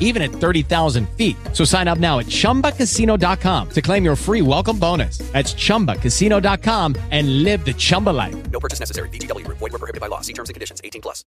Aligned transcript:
even 0.00 0.22
at 0.22 0.32
30,000 0.32 1.08
feet. 1.10 1.36
So 1.52 1.64
sign 1.64 1.86
up 1.86 1.98
now 1.98 2.18
at 2.18 2.26
chumbacasino.com 2.26 3.68
to 3.70 3.80
claim 3.80 4.04
your 4.04 4.16
free 4.16 4.42
welcome 4.42 4.78
bonus. 4.78 5.18
That's 5.32 5.54
chumbacasino.com 5.54 6.96
and 7.12 7.44
live 7.44 7.64
the 7.64 7.74
Chumba 7.74 8.10
life. 8.10 8.50
No 8.50 8.58
purchase 8.58 8.80
necessary. 8.80 9.08
VGW. 9.10 9.46
Void 9.46 9.60
were 9.60 9.78
prohibited 9.78 10.00
by 10.00 10.08
law. 10.08 10.20
See 10.22 10.32
terms 10.32 10.50
and 10.50 10.54
conditions. 10.54 10.80
18 10.82 11.00
plus. 11.00 11.24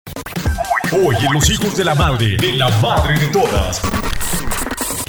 Hoy 0.91 1.15
en 1.15 1.33
Los 1.33 1.49
Hijos 1.49 1.75
de 1.77 1.85
la 1.85 1.95
Madre, 1.95 2.37
de 2.37 2.51
la 2.53 2.69
Madre 2.81 3.17
de 3.19 3.27
Todas. 3.31 3.81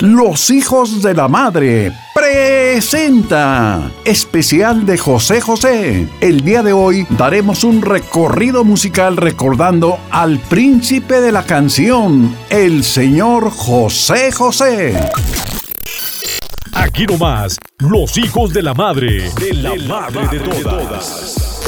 Los 0.03 0.51
hijos 0.51 1.01
de 1.01 1.15
la 1.15 1.29
madre 1.29 1.93
presenta 2.13 3.89
especial 4.05 4.85
de 4.85 4.99
José 4.99 5.41
José. 5.41 6.09
El 6.21 6.41
día 6.41 6.65
de 6.65 6.73
hoy 6.73 7.07
daremos 7.11 7.63
un 7.63 7.83
recorrido 7.83 8.65
musical 8.65 9.17
recordando 9.17 10.01
al 10.11 10.41
príncipe 10.41 11.21
de 11.21 11.31
la 11.31 11.45
canción, 11.45 12.35
el 12.51 12.83
señor 12.83 13.53
José 13.53 14.33
José. 14.33 15.09
Aquí 16.73 17.07
nomás, 17.07 17.59
Los 17.79 18.19
Hijos 18.19 18.53
de 18.53 18.63
la 18.65 18.75
Madre, 18.75 19.31
de 19.39 19.55
la, 19.55 19.77
Madre, 19.87 20.37
de, 20.37 20.41
todas. 20.41 21.61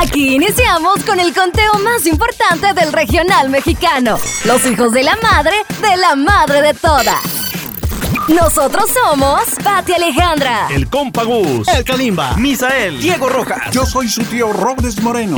Aquí 0.00 0.34
iniciamos 0.34 1.04
con 1.04 1.20
el 1.20 1.32
conteo 1.32 1.74
más 1.84 2.04
importante 2.04 2.74
del 2.74 2.92
regional 2.92 3.48
mexicano. 3.48 4.18
Los 4.44 4.66
hijos 4.66 4.92
de 4.92 5.04
la 5.04 5.16
madre, 5.22 5.54
de 5.80 5.96
la 5.98 6.16
madre 6.16 6.62
de 6.62 6.74
todas. 6.74 7.35
Nosotros 8.28 8.90
somos 8.90 9.44
Pati 9.62 9.92
Alejandra, 9.92 10.66
El 10.74 10.90
Compagus, 10.90 11.68
El 11.68 11.84
Kalimba, 11.84 12.36
Misael, 12.36 13.00
Diego 13.00 13.28
Rojas. 13.28 13.70
Yo 13.70 13.86
soy 13.86 14.08
su 14.08 14.24
tío 14.24 14.52
Robles 14.52 15.00
Moreno. 15.00 15.36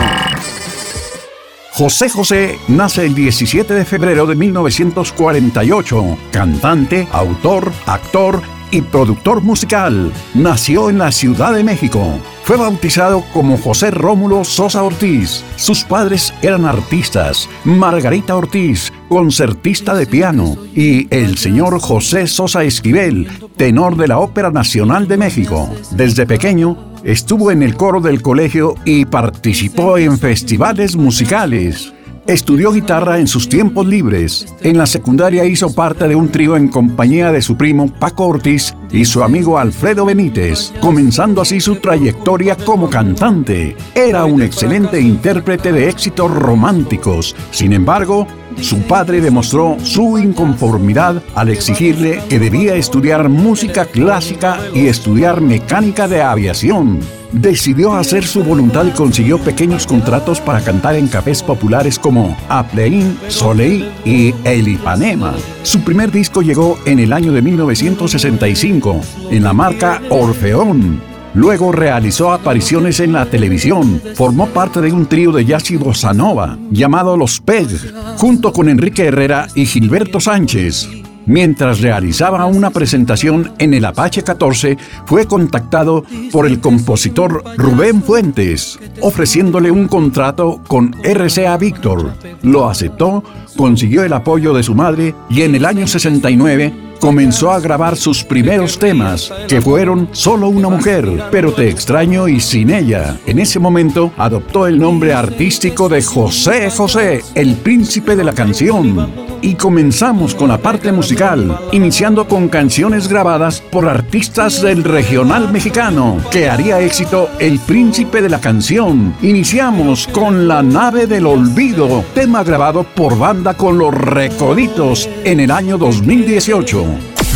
José 1.72 2.08
José 2.08 2.58
nace 2.67 3.05
el 3.05 3.14
17 3.14 3.75
de 3.75 3.84
febrero 3.84 4.27
de 4.27 4.36
1948. 4.36 6.19
Cantante, 6.33 7.06
autor, 7.12 7.70
actor 7.84 8.41
y 8.70 8.83
productor 8.83 9.42
musical. 9.42 10.12
Nació 10.34 10.91
en 10.91 10.98
la 10.98 11.12
Ciudad 11.12 11.55
de 11.55 11.64
México. 11.64 12.19
Fue 12.44 12.56
bautizado 12.56 13.24
como 13.33 13.58
José 13.58 13.91
Rómulo 13.91 14.44
Sosa 14.44 14.83
Ortiz. 14.83 15.44
Sus 15.56 15.84
padres 15.84 16.33
eran 16.42 16.64
artistas. 16.64 17.48
Margarita 17.64 18.36
Ortiz, 18.36 18.92
concertista 19.08 19.94
de 19.94 20.06
piano, 20.06 20.56
y 20.74 21.12
el 21.14 21.36
señor 21.36 21.78
José 21.80 22.27
Sosa 22.27 22.64
Esquivel, 22.64 23.28
tenor 23.56 23.96
de 23.96 24.08
la 24.08 24.19
Ópera 24.19 24.50
Nacional 24.50 25.08
de 25.08 25.17
México. 25.18 25.68
Desde 25.90 26.27
pequeño, 26.27 26.77
estuvo 27.05 27.51
en 27.51 27.62
el 27.62 27.74
coro 27.74 28.01
del 28.01 28.23
colegio 28.23 28.74
y 28.84 29.05
participó 29.05 29.98
en 29.98 30.18
festivales 30.18 30.96
musicales. 30.96 31.92
Estudió 32.28 32.72
guitarra 32.72 33.18
en 33.20 33.27
sus 33.27 33.48
tiempos 33.48 33.86
libres. 33.86 34.55
En 34.61 34.77
la 34.77 34.84
secundaria 34.84 35.46
hizo 35.46 35.74
parte 35.74 36.06
de 36.06 36.14
un 36.14 36.28
trío 36.28 36.58
en 36.58 36.68
compañía 36.68 37.33
de 37.33 37.40
su 37.40 37.56
primo 37.56 37.90
Paco 37.90 38.27
Ortiz 38.27 38.74
y 38.92 39.06
su 39.06 39.22
amigo 39.22 39.58
Alfredo 39.58 40.05
Benítez, 40.05 40.74
comenzando 40.83 41.40
así 41.40 41.58
su 41.58 41.77
trayectoria 41.77 42.55
como 42.55 42.90
cantante. 42.90 43.74
Era 43.94 44.27
un 44.27 44.42
excelente 44.42 45.00
intérprete 45.00 45.72
de 45.72 45.89
éxitos 45.89 46.30
románticos. 46.30 47.34
Sin 47.50 47.72
embargo, 47.72 48.27
su 48.61 48.83
padre 48.83 49.20
demostró 49.20 49.77
su 49.83 50.19
inconformidad 50.19 51.23
al 51.35 51.48
exigirle 51.48 52.23
que 52.29 52.39
debía 52.39 52.74
estudiar 52.74 53.29
música 53.29 53.85
clásica 53.85 54.58
y 54.74 54.86
estudiar 54.86 55.41
mecánica 55.41 56.08
de 56.08 56.23
aviación. 56.23 57.01
Decidió 57.33 57.95
hacer 57.95 58.24
su 58.24 58.42
voluntad 58.42 58.86
y 58.86 58.91
consiguió 58.91 59.39
pequeños 59.39 59.86
contratos 59.86 60.41
para 60.41 60.63
cantar 60.63 60.96
en 60.96 61.08
cafés 61.08 61.42
populares 61.42 61.98
como 61.98 62.36
Apleín, 62.48 63.19
Soleil 63.29 63.91
y 64.05 64.35
El 64.45 64.69
Ipanema. 64.69 65.35
Su 65.63 65.80
primer 65.83 66.11
disco 66.11 66.40
llegó 66.40 66.79
en 66.86 66.98
el 66.98 67.13
año 67.13 67.33
de 67.33 67.42
1965 67.42 69.01
en 69.30 69.42
la 69.42 69.52
marca 69.52 70.01
Orfeón. 70.08 71.17
Luego 71.39 71.71
realizó 71.71 72.33
apariciones 72.33 72.99
en 72.99 73.13
la 73.13 73.25
televisión. 73.27 74.03
Formó 74.17 74.49
parte 74.49 74.81
de 74.81 74.93
un 74.93 75.07
trío 75.07 75.31
de 75.31 75.45
jazz 75.45 75.71
y 75.71 75.77
bossa 75.77 76.13
nova 76.13 76.59
llamado 76.73 77.17
Los 77.17 77.41
Peg, 77.41 77.69
junto 78.17 78.53
con 78.53 78.69
Enrique 78.69 79.05
Herrera 79.05 79.47
y 79.55 79.65
Gilberto 79.65 80.19
Sánchez. 80.19 80.89
Mientras 81.27 81.81
realizaba 81.81 82.47
una 82.47 82.71
presentación 82.71 83.53
en 83.59 83.73
el 83.73 83.85
Apache 83.85 84.25
14, 84.25 84.79
fue 85.07 85.27
contactado 85.27 86.03
por 86.33 86.45
el 86.45 86.59
compositor 86.59 87.45
Rubén 87.57 88.03
Fuentes, 88.03 88.81
ofreciéndole 89.01 89.70
un 89.70 89.87
contrato 89.87 90.61
con 90.67 90.97
RCA 91.05 91.57
Víctor. 91.57 92.15
Lo 92.43 92.69
aceptó, 92.69 93.23
consiguió 93.58 94.05
el 94.05 94.13
apoyo 94.13 94.55
de 94.55 94.63
su 94.63 94.73
madre 94.73 95.17
y 95.29 95.42
en 95.42 95.57
el 95.57 95.64
año 95.64 95.89
69 95.89 96.73
comenzó 96.98 97.51
a 97.52 97.61
grabar 97.61 97.96
sus 97.96 98.24
primeros 98.24 98.79
temas, 98.79 99.33
que 99.48 99.61
fueron 99.61 100.08
Solo 100.13 100.48
una 100.48 100.69
mujer, 100.69 101.24
pero 101.30 101.52
te 101.52 101.69
extraño 101.69 102.29
y 102.29 102.41
sin 102.41 102.70
ella. 102.70 103.19
En 103.27 103.39
ese 103.39 103.58
momento 103.58 104.13
adoptó 104.17 104.67
el 104.67 104.79
nombre 104.79 105.13
artístico 105.13 105.89
de 105.89 106.02
José 106.02 106.70
José, 106.70 107.23
el 107.35 107.57
príncipe 107.57 108.17
de 108.17 108.24
la 108.24 108.33
canción. 108.33 109.29
Y 109.41 109.55
comenzamos 109.55 110.35
con 110.35 110.48
la 110.48 110.58
parte 110.58 110.90
musical, 110.90 111.57
iniciando 111.70 112.27
con 112.27 112.48
canciones 112.48 113.07
grabadas 113.07 113.61
por 113.61 113.89
artistas 113.89 114.61
del 114.63 114.83
regional 114.83 115.52
mexicano, 115.52 116.19
que 116.33 116.48
haría 116.48 116.80
éxito 116.80 117.30
El 117.39 117.61
príncipe 117.61 118.20
de 118.20 118.29
la 118.29 118.40
canción. 118.40 119.14
Iniciamos 119.23 120.08
con 120.08 120.48
La 120.48 120.63
nave 120.63 121.07
del 121.07 121.27
olvido, 121.27 122.05
tema 122.14 122.42
grabado 122.42 122.83
por 122.83 123.17
banda 123.17 123.48
con 123.55 123.79
los 123.79 123.95
Recoditos 123.95 125.09
en 125.25 125.41
el 125.41 125.51
año 125.51 125.79
2018. 125.79 126.85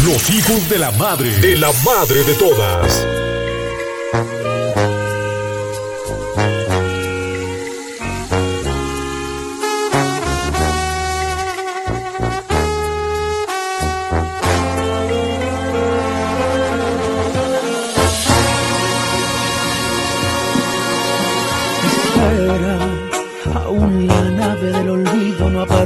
Los 0.04 0.30
Hijos 0.30 0.68
de 0.68 0.78
la 0.78 0.90
Madre, 0.92 1.30
de 1.38 1.56
la 1.56 1.70
Madre 1.84 2.24
de 2.24 2.34
Todas. 2.34 3.11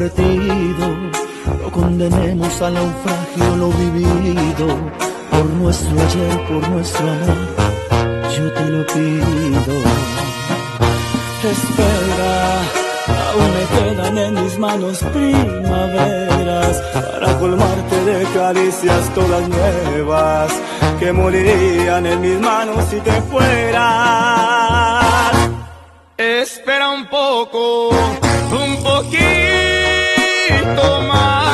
Partido. 0.09 0.87
No 1.63 1.71
condenemos 1.71 2.63
al 2.63 2.75
naufragio 2.75 3.57
lo 3.57 3.69
vivido. 3.71 4.67
Por 5.31 5.45
nuestro 5.45 6.01
ayer, 6.01 6.47
por 6.49 6.69
nuestro 6.69 7.11
amor, 7.11 7.37
yo 8.37 8.53
te 8.53 8.65
lo 8.67 8.87
pido. 8.87 9.75
Espera, 11.53 12.63
aún 13.29 13.49
me 13.55 13.65
quedan 13.75 14.19
en 14.19 14.35
mis 14.43 14.59
manos 14.59 14.99
primaveras 15.13 16.83
para 16.93 17.39
colmarte 17.39 18.05
de 18.05 18.25
caricias 18.35 19.15
todas 19.15 19.49
nuevas 19.49 20.53
que 20.99 21.13
morirían 21.13 22.07
en 22.07 22.21
mis 22.21 22.41
manos 22.41 22.85
si 22.91 23.01
te 23.01 23.23
fueras. 23.31 23.87
Espera 26.17 26.91
un 26.91 27.07
poco, 27.07 27.91
un 27.91 28.83
poquito 28.83 29.76
más 30.75 31.46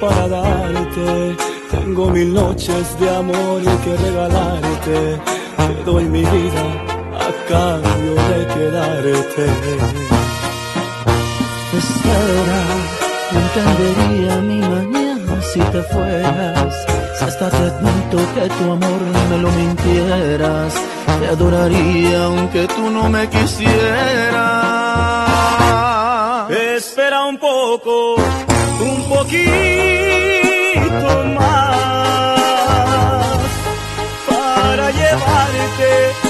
para 0.00 0.28
darte. 0.28 1.36
Tengo 1.70 2.10
mil 2.10 2.32
noches 2.32 2.98
de 2.98 3.10
amor 3.10 3.62
que 3.84 3.96
regalarte. 3.96 5.20
Te 5.56 5.84
doy 5.84 6.04
mi 6.04 6.20
vida 6.20 6.64
a 7.26 7.30
cambio 7.48 8.14
de 8.30 8.46
quedarte. 8.54 9.46
Espera, 11.78 12.60
no 13.32 13.38
entendería 13.40 14.36
mi 14.50 14.60
mañana 14.60 15.42
si 15.52 15.60
te 15.60 15.82
fueras. 15.82 16.74
Si 17.18 17.24
hasta 17.24 17.50
te 17.50 17.56
admito 17.56 18.18
que 18.34 18.48
tu 18.56 18.72
amor 18.72 19.00
me 19.30 19.38
lo 19.38 19.50
mintieras, 19.50 20.74
te 21.20 21.26
adoraría 21.28 22.24
aunque 22.24 22.66
tú 22.68 22.90
no 22.90 23.08
me 23.08 23.28
quisieras. 23.28 24.64
Espera 26.50 27.24
un 27.24 27.38
poco, 27.38 28.16
un 28.16 29.08
poquito 29.08 29.73
más 31.02 32.38
para 34.28 34.90
llevarte 34.90 36.23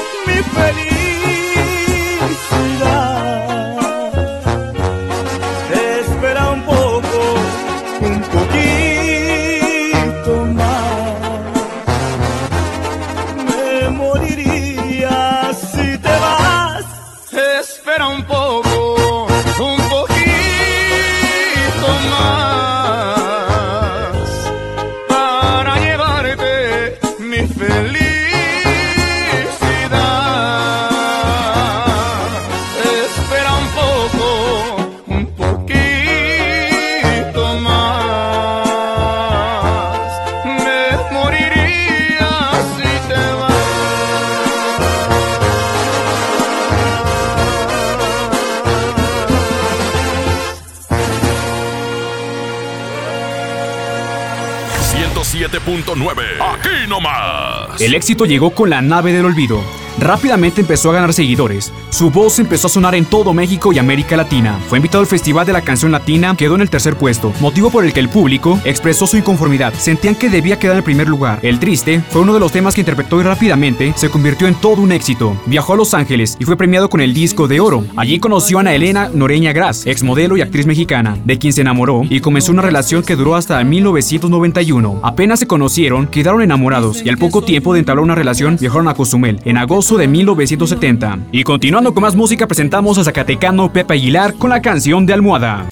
107.9. 54.95 56.23
Aquí 56.41 56.89
nomás. 56.89 57.81
El 57.81 57.95
éxito 57.95 58.27
llegó 58.27 58.51
con 58.51 58.71
la 58.71 58.81
nave 58.81 59.13
del 59.13 59.25
olvido. 59.25 59.61
Rápidamente 59.99 60.61
empezó 60.61 60.91
a 60.91 60.95
ganar 60.95 61.13
seguidores. 61.13 61.73
Su 61.91 62.11
voz 62.11 62.39
empezó 62.41 62.67
a 62.67 62.71
sonar 62.71 62.95
en 62.97 63.05
todo 63.05 63.33
México 63.33 63.73
y 63.73 63.79
América 63.79 64.17
Latina. 64.17 64.59
Fue 64.69 64.79
invitado 64.79 65.03
al 65.03 65.07
Festival 65.07 65.47
de 65.47 65.53
la 65.53 65.63
Canción 65.63 65.93
Latina, 65.93 66.35
quedó 66.37 66.57
en 66.57 66.63
el 66.63 66.71
tercer 66.71 66.97
puesto, 66.97 67.33
motivo 67.41 67.71
por 67.71 67.85
el 67.85 67.93
que 67.93 68.01
el 68.01 68.09
público 68.09 68.59
expresó 68.65 69.07
su 69.07 69.17
inconformidad. 69.17 69.73
Sentían 69.75 70.17
que 70.17 70.31
debía 70.31 70.59
quedar 70.59 70.75
en 70.75 70.79
el 70.79 70.85
primer 70.85 71.09
lugar. 71.09 71.39
El 71.43 71.61
Triste 71.61 72.01
fue 72.11 72.23
uno 72.23 72.35
de 72.35 72.41
los 72.41 72.51
temas 72.51 72.75
que 72.75 72.81
interpretó 72.81 73.21
y 73.21 73.25
rápidamente 73.25 73.93
se 73.97 74.11
convirtió 74.11 74.49
en 74.49 74.57
todo 74.57 74.83
un 74.83 74.91
éxito. 74.91 75.37
Viajó 75.47 75.75
a 75.75 75.77
Los 75.77 75.95
Ángeles 75.95 76.37
y 76.41 76.45
fue 76.45 76.57
premiado 76.57 76.91
con 76.91 77.01
el 77.01 77.15
disco 77.15 77.47
de 77.47 77.61
oro. 77.61 77.85
Allí 77.97 78.19
conoció 78.19 78.59
a 78.59 78.61
Ana 78.63 78.75
Elena 78.75 79.11
Noreña 79.15 79.53
Gras, 79.53 79.87
exmodelo 79.87 80.37
y 80.37 80.41
actriz 80.41 80.67
mexicana, 80.67 81.17
de 81.25 81.39
quien 81.39 81.53
se 81.53 81.61
enamoró 81.61 82.03
y 82.09 82.21
comenzó 82.21 82.51
una 82.51 82.63
relación 82.63 83.05
que 83.05 83.15
duró 83.15 83.37
hasta 83.37 83.63
1991. 83.63 85.01
Apenas 85.05 85.39
se 85.39 85.47
conocieron, 85.47 86.09
quedaron 86.09 86.43
enamorados 86.43 87.03
y 87.05 87.09
al 87.09 87.19
poco 87.19 87.43
tiempo 87.43 87.73
de 87.73 87.79
entablar 87.79 88.03
una 88.03 88.17
relación 88.17 88.57
viajaron 88.61 88.89
a 88.89 88.95
Cozumel 88.95 89.41
en 89.45 89.57
agosto 89.57 89.84
de 89.93 90.09
1970. 90.09 91.19
Y 91.31 91.45
continuando 91.45 91.93
con 91.93 92.03
más 92.03 92.17
música 92.17 92.47
presentamos 92.47 92.97
a 92.97 93.05
Zacatecano 93.05 93.71
Pepe 93.71 93.95
Aguilar 93.95 94.35
con 94.35 94.49
la 94.49 94.63
canción 94.63 95.05
de 95.05 95.13
Almohada. 95.13 95.67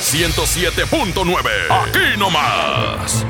107.9. 0.00 1.38
Aquí 1.68 2.18
nomás. 2.18 3.26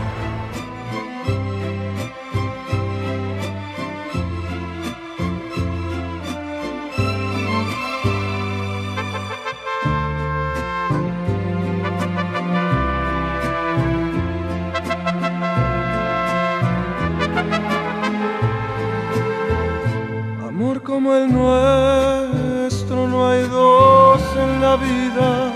Como 20.99 21.15
el 21.15 21.33
nuestro 21.33 23.07
no 23.07 23.31
hay 23.31 23.47
dos 23.47 24.21
en 24.37 24.61
la 24.61 24.75
vida, 24.75 25.53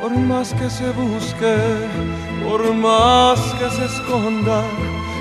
por 0.00 0.16
más 0.16 0.54
que 0.54 0.70
se 0.70 0.90
busque, 0.92 1.54
por 2.42 2.72
más 2.72 3.38
que 3.58 3.68
se 3.76 3.84
esconda, 3.84 4.62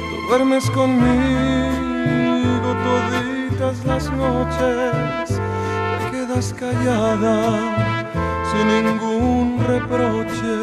tú 0.10 0.15
duermes 0.29 0.69
conmigo 0.69 2.69
toditas 2.88 3.84
las 3.84 4.10
noches, 4.13 5.41
te 6.00 6.05
quedas 6.12 6.53
callada 6.53 7.36
sin 8.50 8.65
ningún 8.86 9.60
reproche, 9.67 10.55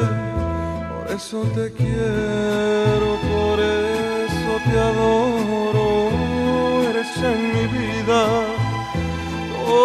por 0.88 1.04
eso 1.14 1.42
te 1.54 1.70
quiero, 1.70 3.18
por 3.30 3.60
eso 3.60 4.52
te 4.64 4.74
adoro, 4.88 5.86
eres 6.88 7.14
en 7.18 7.40
mi 7.52 7.66
vida 7.66 8.53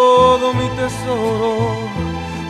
todo 0.00 0.46
mi 0.54 0.68
tesoro. 0.80 1.52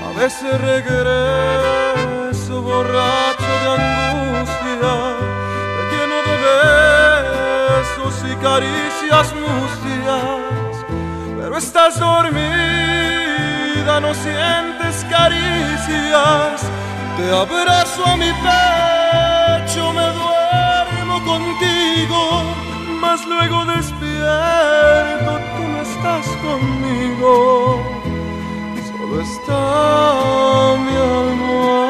A 0.08 0.10
veces 0.20 0.52
regreso 0.72 2.52
borracho 2.70 3.52
de 3.62 3.68
angustia, 3.78 4.94
lleno 5.90 6.18
de 6.28 6.34
besos 6.48 8.14
y 8.30 8.34
caricias 8.48 9.26
mustias, 9.44 10.74
pero 11.38 11.54
estás 11.64 11.92
dormida, 11.98 13.92
no 14.06 14.12
sientes 14.24 14.94
caricias. 15.16 16.56
Te 17.16 17.26
abrazo 17.44 18.00
a 18.12 18.14
mi 18.22 18.32
pecho, 18.46 19.82
me 19.98 20.08
duermo 20.20 21.16
contigo, 21.32 22.20
mas 23.02 23.18
luego 23.26 23.56
tú 25.56 25.62
no 25.72 25.80
estás 25.82 26.26
conmigo, 26.44 27.82
solo 28.88 29.20
está 29.20 29.60
mi 30.84 30.96
almohada. 30.96 31.89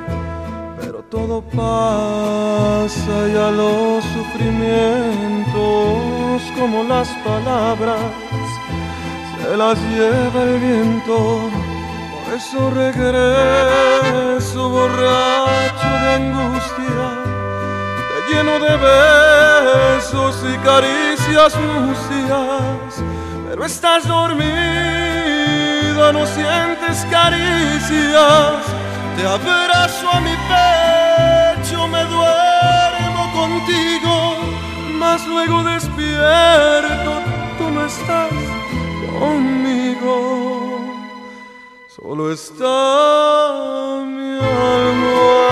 todo 1.31 1.43
pasa 1.55 3.15
y 3.33 3.35
a 3.37 3.49
los 3.51 4.03
sufrimientos 4.03 6.41
como 6.59 6.83
las 6.83 7.07
palabras 7.23 8.01
se 9.37 9.55
las 9.55 9.79
lleva 9.93 10.43
el 10.43 10.59
viento. 10.59 11.49
Por 12.11 12.25
eso 12.37 12.69
regreso 12.71 14.61
borracho 14.69 15.89
de 16.03 16.09
angustia, 16.19 17.07
te 18.09 18.17
lleno 18.29 18.55
de 18.65 18.73
besos 18.89 20.33
y 20.53 20.55
caricias 20.69 21.51
mustias, 21.55 22.91
pero 23.47 23.61
estás 23.65 24.01
dormida 24.05 25.01
vida 25.91 26.13
no 26.13 26.25
sientes 26.25 27.05
caricias, 27.09 28.63
te 29.15 29.27
abrazo 29.27 30.09
a 30.11 30.19
mi 30.21 30.35
pecho, 30.49 30.80
me 31.91 32.03
duermo 32.05 33.23
contigo, 33.33 34.37
mas 34.93 35.27
luego 35.27 35.63
despierto, 35.63 37.11
tú 37.57 37.69
no 37.69 37.85
estás 37.85 38.31
conmigo. 39.19 40.13
Solo 41.95 42.31
está 42.31 44.03
mi 44.05 44.37
almohada. 44.39 45.51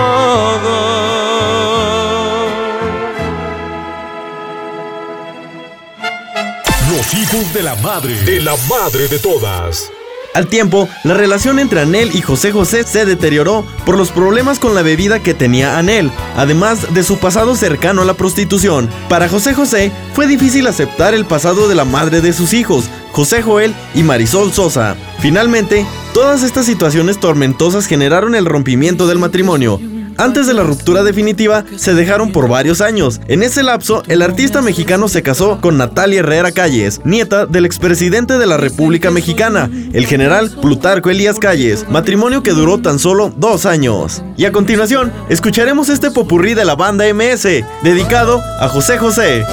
Los 6.90 7.14
hijos 7.14 7.54
de 7.54 7.64
la 7.64 7.76
madre, 7.76 8.14
de 8.24 8.40
la 8.42 8.56
madre 8.70 9.08
de 9.08 9.20
todas. 9.20 9.92
Al 10.40 10.48
tiempo, 10.48 10.88
la 11.04 11.16
relación 11.16 11.60
entre 11.60 11.82
Anel 11.82 12.16
y 12.16 12.22
José 12.22 12.54
José 12.54 12.86
se 12.86 13.06
deterioró 13.06 13.66
por 13.86 13.98
los 13.98 14.10
problemas 14.12 14.58
con 14.58 14.74
la 14.74 14.84
bebida 14.84 15.20
que 15.20 15.34
tenía 15.34 15.78
Anel, 15.78 16.12
además 16.38 16.94
de 16.94 17.04
su 17.04 17.18
pasado 17.18 17.58
cercano 17.58 18.04
a 18.04 18.06
la 18.06 18.14
prostitución. 18.14 18.90
Para 19.10 19.28
José 19.28 19.54
José 19.54 19.92
fue 20.14 20.28
difícil 20.28 20.66
aceptar 20.68 21.14
el 21.14 21.26
pasado 21.26 21.68
de 21.68 21.76
la 21.76 21.84
madre 21.84 22.22
de 22.22 22.32
sus 22.32 22.54
hijos, 22.54 22.86
José 23.12 23.42
Joel 23.42 23.76
y 23.94 24.04
Marisol 24.04 24.54
Sosa. 24.54 24.96
Finalmente, 25.20 25.86
todas 26.14 26.44
estas 26.44 26.66
situaciones 26.66 27.20
tormentosas 27.20 27.86
generaron 27.86 28.34
el 28.34 28.46
rompimiento 28.46 29.08
del 29.08 29.20
matrimonio. 29.20 29.82
Antes 30.20 30.48
de 30.48 30.54
la 30.54 30.64
ruptura 30.64 31.02
definitiva, 31.02 31.64
se 31.78 31.94
dejaron 31.94 32.34
por 32.34 32.50
varios 32.50 32.82
años. 32.82 33.22
En 33.30 33.42
ese 33.42 33.64
lapso, 33.64 34.04
el 34.08 34.22
artista 34.22 34.62
mexicano 34.62 35.08
se 35.08 35.24
casó 35.24 35.62
con 35.62 35.78
Natalia 35.78 36.20
Herrera 36.20 36.52
Calles, 36.52 37.00
nieta 37.06 37.46
del 37.46 37.64
expresidente 37.66 38.38
de 38.38 38.46
la 38.46 38.58
República 38.58 39.12
Mexicana, 39.12 39.72
el 39.94 40.06
general 40.06 40.52
Plutarco 40.62 41.10
Elías 41.10 41.40
Calles, 41.40 41.88
matrimonio 41.90 42.44
que 42.44 42.52
duró 42.52 42.80
tan 42.80 43.00
solo 43.00 43.32
dos 43.38 43.66
años. 43.66 44.22
Y 44.36 44.44
a 44.44 44.52
continuación, 44.52 45.10
escucharemos 45.30 45.88
este 45.88 46.12
popurrí 46.12 46.54
de 46.54 46.66
la 46.66 46.76
banda 46.76 47.06
MS, 47.14 47.64
dedicado 47.82 48.44
a 48.60 48.68
José 48.68 48.98
José. 48.98 49.46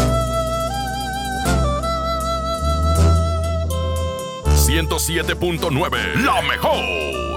107.9, 4.66 6.24
la 6.24 6.42
mejor. 6.42 7.35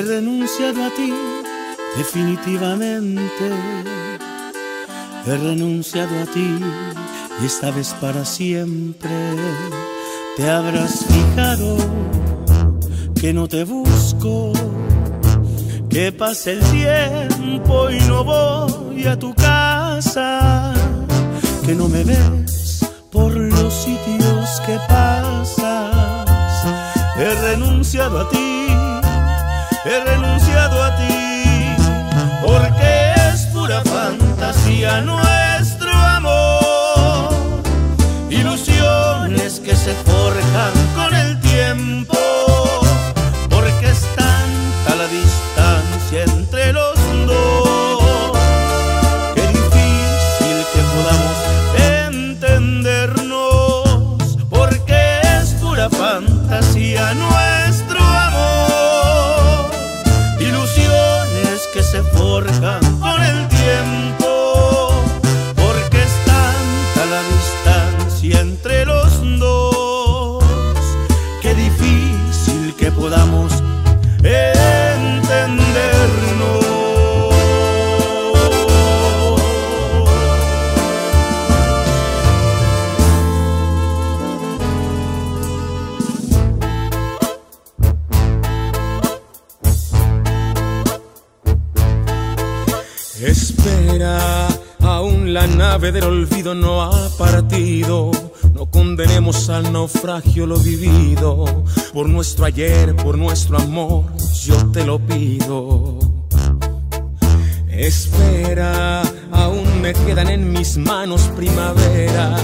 He 0.00 0.02
renunciado 0.02 0.82
a 0.82 0.88
ti 0.88 1.12
definitivamente. 1.94 3.50
He 5.26 5.36
renunciado 5.36 6.22
a 6.22 6.24
ti 6.24 6.58
y 7.42 7.44
esta 7.44 7.70
vez 7.70 7.94
para 8.00 8.24
siempre. 8.24 9.10
Te 10.38 10.48
habrás 10.48 11.04
fijado 11.04 11.76
que 13.20 13.34
no 13.34 13.46
te 13.46 13.64
busco, 13.64 14.54
que 15.90 16.12
pase 16.12 16.52
el 16.52 16.60
tiempo 16.70 17.90
y 17.90 18.00
no 18.08 18.24
voy 18.24 19.04
a 19.04 19.18
tu 19.18 19.34
casa, 19.34 20.72
que 21.66 21.74
no 21.74 21.88
me 21.88 22.04
ves 22.04 22.86
por 23.12 23.36
los 23.36 23.74
sitios 23.74 24.62
que 24.64 24.78
pasas. 24.88 25.58
He 27.18 27.34
renunciado 27.50 28.20
a 28.20 28.30
ti 28.30 28.59
he 29.84 30.04
renunciado 30.04 30.82
a 30.82 30.96
ti, 30.96 31.76
porque 32.44 33.12
es 33.32 33.46
pura 33.46 33.82
fantasía 33.82 35.00
nuestro 35.00 35.90
amor, 35.90 37.62
ilusiones 38.28 39.60
que 39.60 39.74
se 39.74 39.92
forjan 39.94 40.72
con 40.94 41.14
el 41.14 41.40
tiempo, 41.40 42.18
porque 43.48 43.90
es 43.90 44.00
tanta 44.16 44.96
la 44.96 45.06
distancia 45.06 45.49
naufragio 100.10 100.46
lo 100.46 100.56
vivido. 100.56 101.64
Por 101.92 102.08
nuestro 102.08 102.44
ayer, 102.44 102.96
por 102.96 103.16
nuestro 103.16 103.58
amor, 103.58 104.04
yo 104.42 104.56
te 104.72 104.84
lo 104.84 104.98
pido. 104.98 105.98
Espera, 107.68 109.02
aún 109.30 109.80
me 109.80 109.92
quedan 109.92 110.28
en 110.28 110.52
mis 110.52 110.76
manos 110.76 111.30
primaveras 111.36 112.42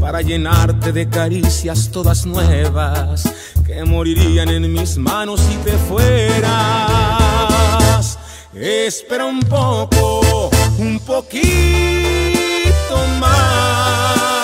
para 0.00 0.22
llenarte 0.22 0.92
de 0.92 1.08
caricias 1.08 1.90
todas 1.90 2.24
nuevas 2.26 3.30
que 3.66 3.84
morirían 3.84 4.48
en 4.48 4.72
mis 4.72 4.96
manos 4.96 5.40
si 5.40 5.56
te 5.58 5.72
fueras. 5.88 6.48
Espera 8.54 9.26
un 9.26 9.40
poco, 9.40 10.50
un 10.78 10.98
poquito 11.00 11.42
más 13.20 14.43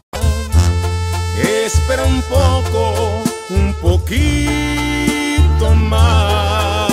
Espera 1.73 2.03
un 2.03 2.21
poco, 2.23 3.23
un 3.49 3.73
poquito 3.81 5.73
más. 5.89 6.91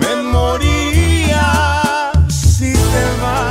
Me 0.00 0.14
moría 0.30 1.46
si 2.28 2.72
te 2.72 3.04
vas. 3.20 3.42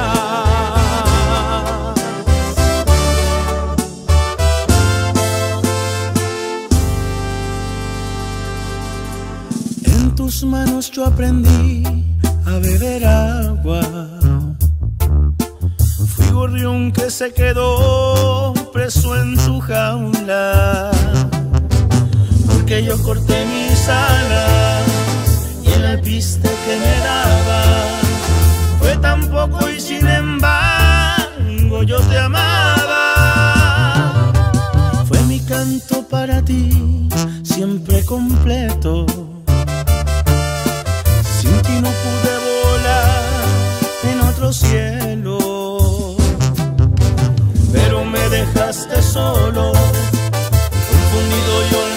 En 9.84 10.15
tus 10.15 10.43
manos 10.46 10.91
yo 10.91 11.05
aprendí 11.05 11.84
a 12.46 12.51
beber 12.60 13.05
agua. 13.05 13.81
Gorrión 16.31 16.91
que 16.91 17.09
se 17.11 17.33
quedó 17.33 18.53
preso 18.73 19.15
en 19.15 19.39
su 19.39 19.59
jaula. 19.59 20.91
Porque 22.47 22.83
yo 22.83 23.01
corté 23.03 23.45
mis 23.45 23.88
alas 23.89 24.85
y 25.63 25.71
el 25.71 25.85
alpiste 25.85 26.50
que 26.50 26.79
me 26.79 27.00
daba 27.05 27.63
fue 28.79 28.97
tan 28.97 29.27
poco 29.29 29.69
y 29.69 29.79
sin 29.79 30.07
embargo 30.07 31.83
yo 31.83 32.00
te 32.01 32.17
amaba. 32.17 33.03
Fue 35.07 35.19
mi 35.23 35.39
canto 35.41 36.03
para 36.07 36.41
ti, 36.41 37.07
siempre 37.43 38.03
completo. 38.05 39.05
Sin 41.39 41.61
ti 41.61 41.73
no 41.81 41.91
pude 42.03 42.33
volar 42.47 43.41
en 44.03 44.21
otro 44.21 44.53
cielo, 44.53 45.40
dejaste 48.71 49.01
solo, 49.01 49.73
confundido 50.89 51.67
y 51.69 51.90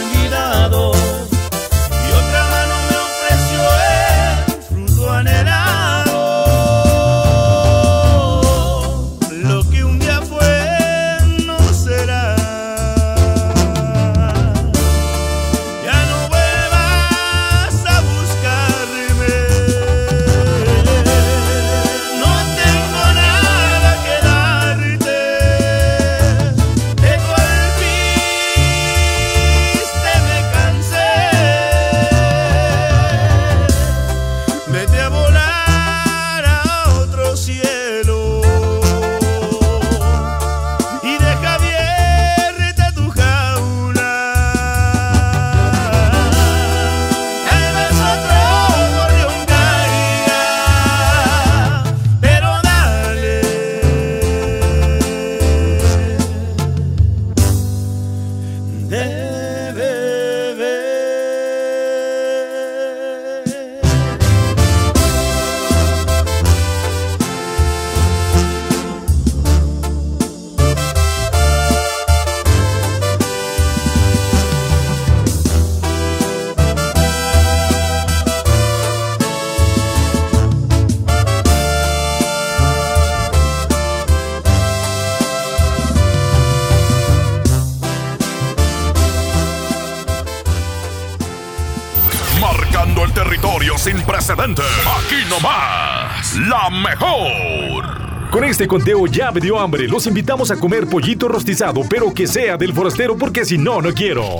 este 98.54 98.68
conteo 98.68 99.08
ya 99.08 99.32
me 99.32 99.40
dio 99.40 99.58
hambre. 99.58 99.88
Los 99.88 100.06
invitamos 100.06 100.52
a 100.52 100.56
comer 100.56 100.86
pollito 100.86 101.26
rostizado, 101.26 101.80
pero 101.90 102.14
que 102.14 102.28
sea 102.28 102.56
del 102.56 102.72
forastero 102.72 103.16
porque 103.16 103.44
si 103.44 103.58
no, 103.58 103.82
no 103.82 103.92
quiero. 103.92 104.36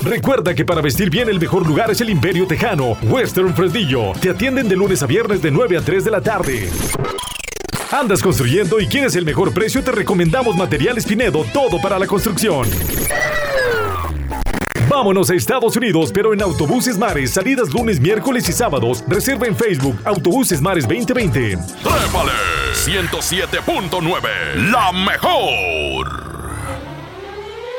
Recuerda 0.00 0.54
que 0.54 0.64
para 0.64 0.80
vestir 0.80 1.10
bien 1.10 1.28
el 1.28 1.38
mejor 1.38 1.66
lugar 1.66 1.90
es 1.90 2.00
el 2.00 2.08
Imperio 2.08 2.46
Tejano, 2.46 2.96
Western 3.02 3.54
Fresnillo. 3.54 4.12
Te 4.18 4.30
atienden 4.30 4.70
de 4.70 4.76
lunes 4.76 5.02
a 5.02 5.06
viernes 5.06 5.42
de 5.42 5.50
9 5.50 5.76
a 5.76 5.82
3 5.82 6.02
de 6.02 6.10
la 6.10 6.22
tarde. 6.22 6.70
¿Andas 7.92 8.22
construyendo 8.22 8.80
y 8.80 8.86
quieres 8.86 9.16
el 9.16 9.26
mejor 9.26 9.52
precio? 9.52 9.84
Te 9.84 9.92
recomendamos 9.92 10.56
Materiales 10.56 11.04
Pinedo, 11.04 11.44
todo 11.52 11.82
para 11.82 11.98
la 11.98 12.06
construcción. 12.06 12.66
Vámonos 14.88 15.28
a 15.30 15.34
Estados 15.34 15.76
Unidos, 15.76 16.10
pero 16.12 16.32
en 16.32 16.40
Autobuses 16.40 16.96
Mares, 16.96 17.32
salidas 17.32 17.72
lunes, 17.72 18.00
miércoles 18.00 18.48
y 18.48 18.52
sábados. 18.52 19.04
Reserva 19.06 19.46
en 19.46 19.54
Facebook 19.54 19.98
Autobuses 20.04 20.62
Mares 20.62 20.88
2020. 20.88 21.58
¡Trépale! 21.82 22.32
107.9, 22.72 24.70
la 24.70 24.92
mejor. 24.92 26.27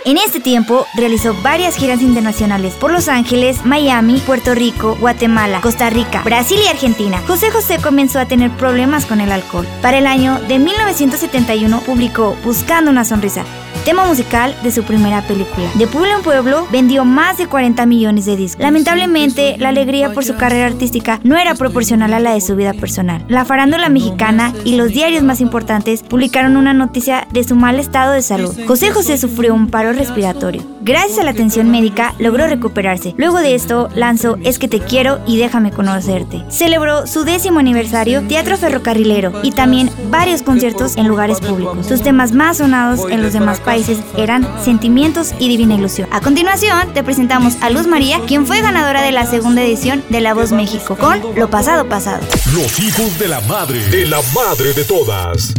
En 0.10 0.18
este 0.18 0.40
tiempo 0.40 0.88
realizó 0.96 1.36
varias 1.44 1.76
giras 1.76 2.02
internacionales 2.02 2.74
por 2.74 2.92
Los 2.92 3.08
Ángeles, 3.10 3.64
Miami, 3.64 4.20
Puerto 4.26 4.56
Rico, 4.56 4.98
Guatemala, 5.00 5.62
Costa 5.62 5.92
Rica, 5.92 6.24
Brasil 6.24 6.58
y 6.66 6.68
Argentina. 6.68 7.22
José 7.28 7.52
José 7.52 7.78
comenzó 7.78 8.18
a 8.18 8.26
tener 8.26 8.50
problemas 8.50 9.06
con 9.06 9.22
el 9.22 9.32
alcohol. 9.32 9.68
Para 9.84 10.00
el 10.00 10.08
año 10.08 10.40
de 10.48 10.58
1971 10.58 11.82
publicó 11.82 12.36
Buscando 12.44 12.90
una 12.90 13.06
sonrisa, 13.06 13.44
tema 13.86 14.06
musical 14.06 14.56
de 14.64 14.72
su 14.72 14.84
primera 14.84 15.22
película. 15.22 15.70
De 15.76 15.86
pueblo 15.86 16.16
en 16.16 16.24
pueblo 16.24 16.68
vendió 16.72 17.06
más 17.06 17.38
de 17.38 17.46
40 17.46 17.86
millones 17.86 18.26
de 18.26 18.36
discos. 18.36 18.62
Lamentablemente, 18.62 19.58
la 19.60 19.70
alegría 19.70 20.12
por 20.14 20.26
su 20.26 20.36
carrera 20.36 20.66
artística 20.66 21.20
no 21.24 21.38
era 21.38 21.54
proporcional 21.54 22.14
a 22.14 22.20
la 22.20 22.34
de 22.34 22.42
su 22.42 22.56
vida 22.56 22.74
personal. 22.74 23.24
La 23.28 23.46
farándula 23.46 23.90
mexicana 23.90 24.54
y 24.66 24.76
los 24.76 24.90
diarios 24.90 25.22
más 25.22 25.40
importantes 25.40 26.02
publicaron 26.02 26.58
una 26.58 26.74
noticia 26.74 27.28
de 27.32 27.44
su 27.44 27.56
mal 27.56 27.80
estado 27.80 28.14
de 28.14 28.24
salud. 28.24 28.56
José 28.68 28.92
José 28.92 29.20
sufrió 29.20 29.54
un 29.54 29.68
paro 29.68 29.94
respiratorio. 30.00 30.64
Gracias 30.82 31.20
a 31.20 31.24
la 31.24 31.32
atención 31.32 31.70
médica 31.70 32.16
logró 32.18 32.48
recuperarse. 32.48 33.14
Luego 33.18 33.38
de 33.40 33.54
esto 33.54 33.90
lanzó 33.94 34.38
Es 34.44 34.58
que 34.58 34.68
te 34.68 34.80
quiero 34.80 35.20
y 35.28 35.38
déjame 35.38 35.72
conocerte. 35.72 36.44
Celebró 36.50 37.06
su 37.06 37.24
décimo 37.24 37.60
aniversario 37.60 38.24
Teatro 38.28 38.58
Ferrocarrilero 38.58 39.34
y 39.44 39.52
también 39.52 39.92
varios 40.10 40.42
conciertos 40.42 40.98
en 40.98 41.08
lugares 41.08 41.40
públicos. 41.42 41.86
Sus 41.86 42.02
temas 42.02 42.32
más 42.32 42.58
sonados 42.58 43.02
en 43.12 43.22
los 43.22 43.34
demás 43.34 43.60
países 43.60 44.00
eran 44.18 44.48
Sentimientos 44.64 45.34
y 45.38 45.48
Divina 45.50 45.76
Ilusión. 45.76 46.10
A 46.12 46.22
continuación 46.22 46.94
te 46.94 47.04
presentamos 47.04 47.58
a 47.62 47.70
Luz 47.70 47.86
María, 47.86 48.20
quien 48.26 48.48
fue 48.48 48.62
ganadora 48.62 49.02
de 49.02 49.12
la 49.12 49.26
segunda 49.26 49.62
edición 49.62 50.04
de 50.10 50.22
La 50.22 50.34
Voz 50.34 50.52
México 50.52 50.96
con 50.96 51.22
Lo 51.36 51.50
Pasado 51.50 51.88
Pasado. 51.88 52.26
Los 52.54 52.80
hijos 52.80 53.20
de 53.20 53.28
la 53.28 53.42
madre. 53.42 53.80
De 53.90 54.06
la 54.06 54.22
madre 54.34 54.74
de 54.74 54.84
todas. 54.86 55.54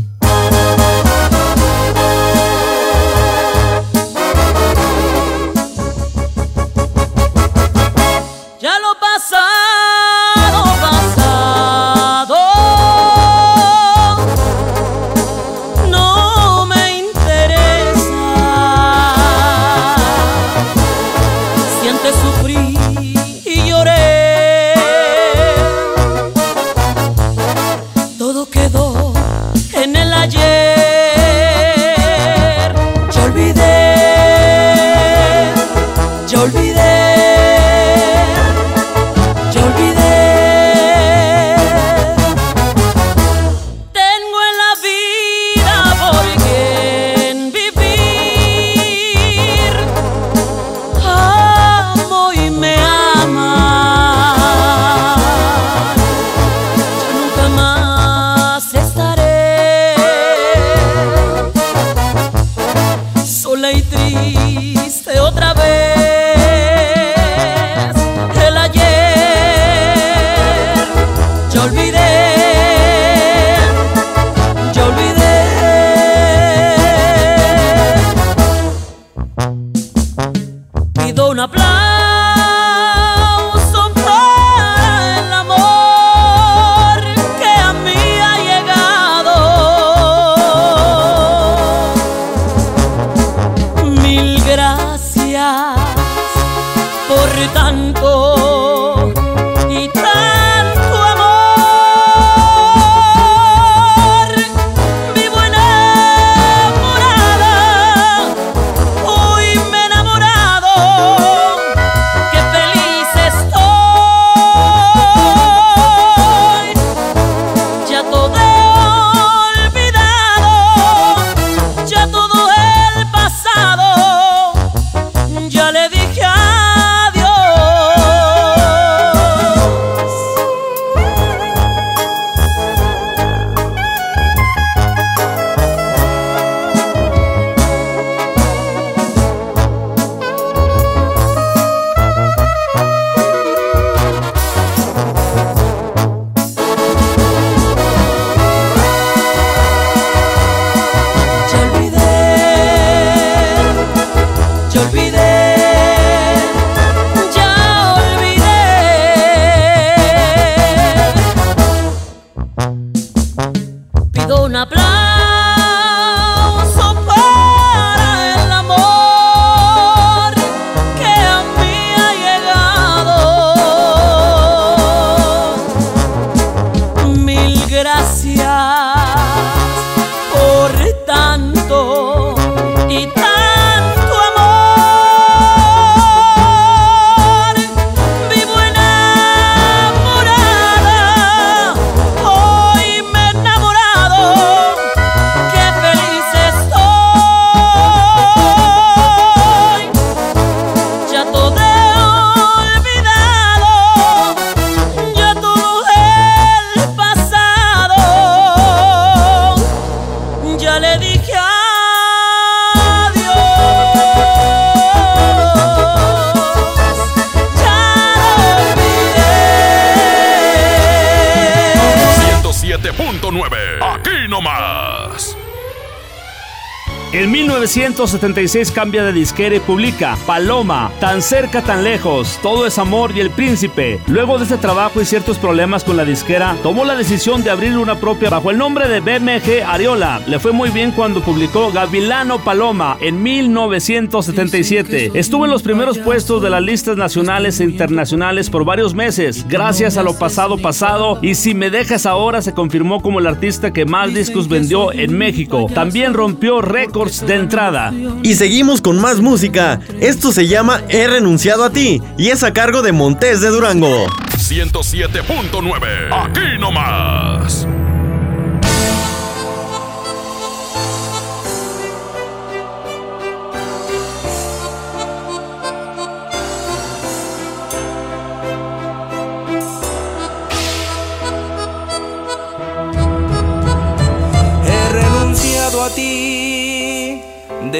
1976 228.21 228.71
cambia 228.73 229.03
de 229.03 229.15
disquera 229.15 229.57
y 229.57 229.61
publica 229.61 230.19
Paloma, 230.27 230.91
Tan 231.01 231.23
cerca, 231.23 231.63
tan 231.63 231.83
lejos, 231.85 232.39
Todo 232.43 232.67
es 232.67 232.79
amor 232.79 233.13
y 233.17 233.21
El 233.21 233.31
Príncipe. 233.31 233.99
Luego 234.09 234.37
de 234.37 234.45
este 234.45 234.59
trabajo 234.59 235.01
y 235.01 235.07
ciertos 235.07 235.39
problemas 235.39 235.85
con 235.85 235.97
la 235.97 236.05
disquera, 236.05 236.55
tomó 236.63 236.85
la 236.85 236.97
decisión 236.97 237.43
de 237.43 237.51
abrir 237.51 237.79
una 237.79 237.99
propia 237.99 238.29
bajo 238.29 238.51
el 238.51 238.59
nombre 238.59 238.89
de 238.89 239.01
BMG 239.01 239.65
Ariola. 239.67 240.21
Le 240.27 240.39
fue 240.39 240.53
muy 240.53 240.69
bien 240.69 240.91
cuando 240.93 241.23
publicó 241.23 241.73
Gavilano 241.73 242.41
Paloma 242.41 242.99
en 243.01 243.23
1977. 243.23 245.13
Estuvo 245.15 245.47
en 245.47 245.51
los 245.51 245.63
primeros 245.63 245.97
puestos 245.99 246.43
de 246.43 246.51
las 246.51 246.63
listas 246.63 246.99
nacionales 246.99 247.59
e 247.61 247.65
internacionales 247.65 248.51
por 248.51 248.67
varios 248.67 248.95
meses, 248.95 249.47
gracias 249.49 249.97
a 249.97 250.03
lo 250.03 250.13
pasado 250.19 250.59
pasado 250.59 251.19
y 251.23 251.35
Si 251.37 251.55
me 251.55 251.71
dejas 251.71 252.05
ahora 252.05 252.43
se 252.43 252.53
confirmó 252.53 253.01
como 253.01 253.19
el 253.19 253.27
artista 253.27 253.73
que 253.73 253.87
más 253.87 254.13
discos 254.13 254.49
vendió 254.49 254.93
en 254.93 255.17
México. 255.17 255.69
También 255.75 256.13
rompió 256.13 256.61
récord 256.61 257.11
de 257.11 257.35
entrada. 257.35 257.93
Y 258.23 258.35
seguimos 258.35 258.81
con 258.81 259.01
más 259.01 259.21
música. 259.21 259.81
Esto 260.01 260.33
se 260.33 260.47
llama 260.47 260.83
He 260.89 261.07
renunciado 261.07 261.65
a 261.65 261.71
ti 261.71 262.03
y 262.19 262.29
es 262.29 262.43
a 262.43 262.53
cargo 262.53 262.83
de 262.83 262.93
Montés 262.93 263.41
de 263.41 263.49
Durango. 263.49 264.07
107.9. 264.37 265.87
Aquí 266.13 266.59
nomás. 266.59 267.67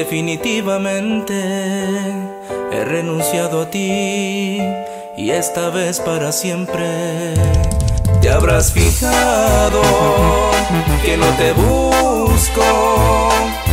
Definitivamente. 0.03 1.35
He 2.71 2.85
renunciado 2.85 3.61
a 3.61 3.69
ti 3.69 4.59
y 5.15 5.29
esta 5.29 5.69
vez 5.69 5.99
para 5.99 6.31
siempre. 6.31 7.35
Te 8.19 8.31
habrás 8.31 8.71
fijado 8.71 9.83
que 11.03 11.17
no 11.17 11.27
te 11.41 11.53
busco, 11.53 12.63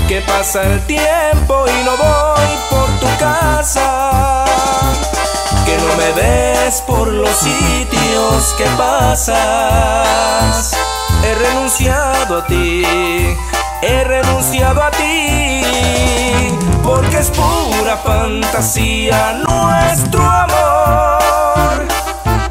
que 0.07 0.21
pasa 0.21 0.65
el 0.65 0.85
tiempo 0.87 1.65
y 1.67 1.83
no 1.87 1.97
voy 1.97 2.59
por 2.69 2.91
tu 3.01 3.09
casa, 3.19 4.45
que 5.65 5.79
no 5.79 5.97
me 5.97 6.13
ves 6.13 6.83
por 6.87 7.09
los 7.09 7.31
sitios 7.31 8.55
que 8.59 8.67
pasas. 8.77 10.77
He 11.25 11.35
renunciado 11.35 12.37
a 12.39 12.47
ti, 12.47 12.85
he 13.81 14.05
renunciado 14.05 14.83
a 14.83 14.91
ti, 14.91 14.98
porque 16.83 17.19
es 17.19 17.31
pura 17.31 17.97
fantasía 17.99 19.43
nuestro 19.47 20.23
amor. 20.23 21.87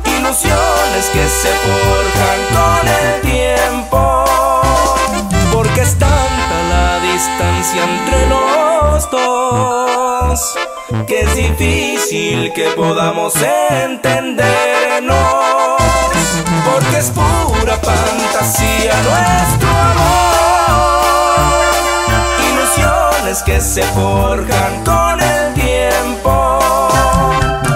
Ilusiones 0.05 1.05
que 1.13 1.27
se 1.27 1.51
forjan 1.65 2.39
con 2.53 2.87
el 2.87 3.21
tiempo, 3.21 4.25
porque 5.51 5.81
es 5.81 5.97
tanta 5.97 6.57
la 6.69 6.99
distancia 6.99 7.83
entre 7.83 8.27
los 8.27 8.57
que 11.07 11.21
es 11.21 11.35
difícil 11.35 12.51
que 12.53 12.69
podamos 12.71 13.33
entendernos 13.35 15.15
porque 16.65 16.97
es 16.97 17.11
pura 17.11 17.77
fantasía 17.77 18.93
nuestro 19.03 19.69
amor. 19.69 20.46
Ilusiones 23.27 23.43
que 23.43 23.59
se 23.59 23.83
forjan 23.83 24.85
con 24.85 25.19
el 25.19 25.53
tiempo, 25.53 26.59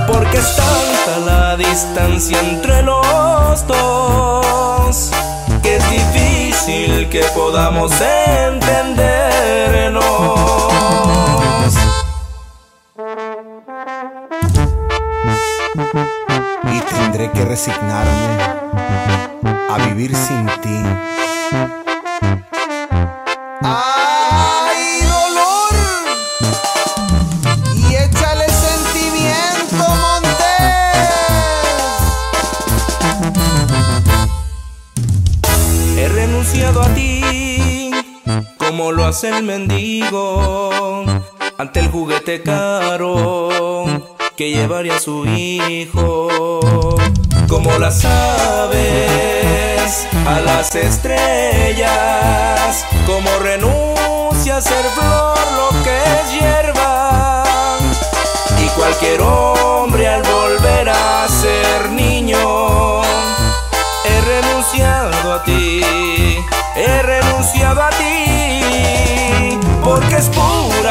porque 0.08 0.38
es 0.38 0.56
tanta 0.56 1.18
la 1.26 1.58
distancia 1.58 2.40
entre 2.40 2.82
los 2.84 3.68
dos, 3.68 5.12
que 5.62 5.76
es 5.76 5.90
difícil 5.90 7.10
que 7.10 7.26
podamos 7.36 7.92
entendernos. 8.00 10.02
y 16.74 16.80
tendré 16.80 17.30
que 17.32 17.44
resignarme 17.46 18.38
a 19.70 19.78
vivir 19.86 20.16
sin 20.16 20.46
ti. 20.62 20.82
Hace 39.12 39.28
el 39.28 39.44
mendigo, 39.44 41.04
ante 41.58 41.82
el 41.82 41.92
juguete 41.92 42.42
caro 42.42 43.86
que 44.38 44.52
llevaría 44.52 44.98
su 45.00 45.26
hijo. 45.26 46.96
Como 47.50 47.78
las 47.78 48.06
aves 48.06 48.78
a 50.26 50.40
las 50.40 50.74
estrellas, 50.76 51.86
como 53.06 53.30
renuncia 53.40 54.56
a 54.56 54.62
ser 54.62 54.86
flor 54.96 55.38
lo 55.58 55.72
que 55.84 55.98
es 55.98 56.32
hierba. 56.40 57.44
Y 58.64 58.68
cualquier 58.70 59.20
hombre 59.20 60.08
al 60.08 60.24
volver 60.24 60.71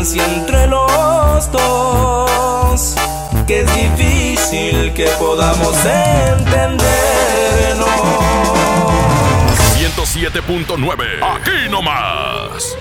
distancia 0.00 0.24
entre 0.34 0.66
los 0.66 1.52
dos, 1.52 2.94
que 3.46 3.60
es 3.60 3.74
difícil 3.74 4.92
que 4.94 5.06
podamos 5.18 5.76
entendernos. 5.84 6.80
107.9. 9.76 11.04
Aquí 11.22 11.68
nomás. 11.70 12.76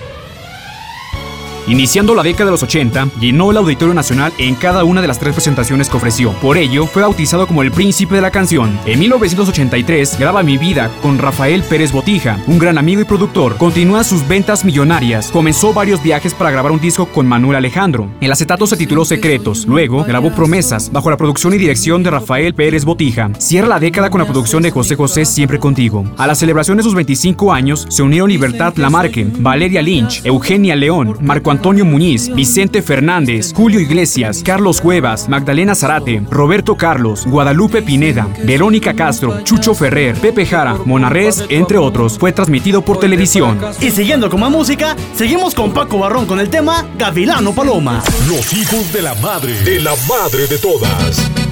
Iniciando 1.70 2.16
la 2.16 2.24
década 2.24 2.46
de 2.46 2.52
los 2.52 2.64
80, 2.64 3.10
llenó 3.20 3.52
el 3.52 3.58
Auditorio 3.58 3.94
Nacional 3.94 4.34
en 4.40 4.56
cada 4.56 4.84
una 4.84 5.02
de 5.02 5.08
las 5.08 5.20
tres 5.20 5.36
presentaciones 5.36 5.88
que 5.88 5.98
ofreció. 5.98 6.32
Por 6.42 6.58
ello, 6.58 6.88
fue 6.88 7.04
bautizado 7.04 7.46
como 7.46 7.62
el 7.62 7.72
príncipe 7.72 8.16
de 8.16 8.22
la 8.22 8.32
canción. 8.32 8.80
En 8.88 8.98
1983, 8.98 10.18
graba 10.18 10.42
Mi 10.42 10.58
Vida 10.58 10.90
con 11.04 11.20
Rafael 11.20 11.62
Pérez 11.62 11.92
Botija, 11.92 12.40
un 12.48 12.58
gran 12.58 12.80
amigo 12.80 13.02
y 13.02 13.06
productor. 13.06 13.56
Continúa 13.58 14.04
sus 14.04 14.28
ventas 14.28 14.66
millonarias. 14.66 15.30
Comenzó 15.30 15.72
varios 15.72 16.02
viajes 16.02 16.34
para 16.34 16.50
grabar 16.50 16.72
un 16.72 16.80
disco 16.80 17.06
con 17.06 17.28
Manuel 17.28 17.58
Alejandro. 17.58 18.10
El 18.20 18.32
acetato 18.32 18.66
se 18.66 18.76
tituló 18.76 19.06
Secretos. 19.06 19.68
Luego, 19.68 20.04
grabó 20.06 20.34
Promesas, 20.34 20.92
bajo 20.92 21.12
la 21.12 21.18
producción 21.18 21.54
y 21.54 21.60
dirección 21.60 22.02
de 22.02 22.10
Rafael 22.10 22.56
Pérez 22.56 22.84
Botija. 22.84 23.30
Cierra 23.38 23.68
la 23.68 23.80
década 23.80 24.10
con 24.10 24.20
la 24.20 24.26
producción 24.26 24.64
de 24.64 24.72
José 24.72 24.96
José 24.96 25.24
Siempre 25.24 25.60
Contigo. 25.60 26.04
A 26.18 26.26
la 26.26 26.34
celebración 26.34 26.78
de 26.78 26.84
sus 26.84 26.96
25 26.96 27.54
años, 27.54 27.86
se 27.90 28.02
unieron 28.02 28.28
Libertad 28.28 28.74
Lamarque, 28.76 29.28
Valeria 29.38 29.84
Lynch, 29.84 30.26
Eugenia 30.26 30.76
León, 30.76 31.16
Marco 31.22 31.52
Antonio 31.52 31.59
Muñiz, 31.62 32.34
Vicente 32.34 32.82
Fernández, 32.82 33.54
Julio 33.54 33.80
Iglesias, 33.80 34.42
Carlos 34.44 34.82
Cuevas, 34.82 35.28
Magdalena 35.30 35.76
Zarate, 35.76 36.24
Roberto 36.30 36.76
Carlos, 36.76 37.26
Guadalupe 37.26 37.82
Pineda, 37.82 38.28
Verónica 38.44 38.94
Castro, 38.94 39.42
Chucho 39.44 39.76
Ferrer, 39.76 40.16
Pepe 40.16 40.46
Jara, 40.46 40.76
Monarres, 40.86 41.44
entre 41.50 41.78
otros. 41.78 42.18
Fue 42.18 42.32
transmitido 42.32 42.82
por 42.82 43.00
televisión. 43.00 43.60
Y 43.82 43.92
siguiendo 43.92 44.30
con 44.30 44.40
más 44.40 44.52
música, 44.52 44.96
seguimos 45.14 45.54
con 45.54 45.74
Paco 45.74 46.00
Barrón 46.00 46.26
con 46.26 46.40
el 46.40 46.50
tema 46.50 46.86
Gavilano 46.98 47.54
Paloma. 47.54 48.02
Los 48.28 48.54
hijos 48.54 48.92
de 48.94 49.02
la 49.02 49.14
madre. 49.16 49.54
De 49.64 49.80
la 49.80 49.94
madre 50.08 50.48
de 50.48 50.58
todas. 50.58 51.49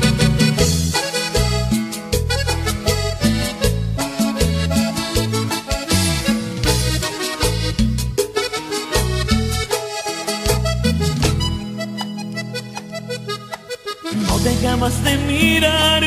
De 14.87 15.17
mirar, 15.27 16.01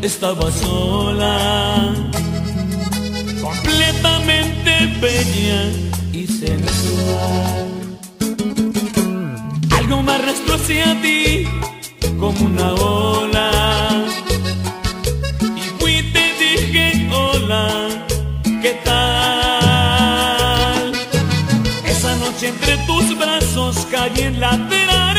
estaba 0.00 0.50
sola, 0.50 1.94
completamente 3.42 4.86
bella 5.02 5.70
y 6.14 6.26
sensual. 6.26 7.68
Algo 9.76 10.02
me 10.02 10.12
arrastró 10.12 10.54
hacia 10.54 10.98
ti 11.02 11.46
como 12.18 12.46
una 12.46 12.72
ola. 12.72 13.50
Y 15.54 15.60
fui 15.78 16.02
te 16.14 16.32
dije 16.40 17.10
hola, 17.12 17.68
¿qué 18.62 18.80
tal? 18.82 19.72
Esa 21.84 22.16
noche 22.16 22.48
entre 22.48 22.78
tus 22.86 23.14
brazos 23.18 23.86
caí 23.90 24.20
en 24.22 24.40
la 24.40 24.52
trampa. 24.68 25.15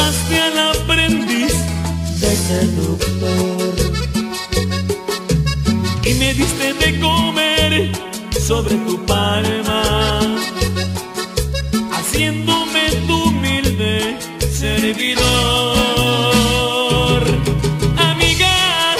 Al 0.00 0.58
aprendiz 0.58 1.54
de 2.20 2.36
seductor. 2.36 3.74
Y 6.04 6.14
me 6.14 6.34
diste 6.34 6.72
de 6.74 7.00
comer 7.00 7.90
sobre 8.40 8.76
tu 8.76 9.04
palma 9.06 10.20
haciéndome 11.92 12.90
tu 13.06 13.24
humilde 13.24 14.16
servidor. 14.52 15.18
Amiga, 17.98 18.94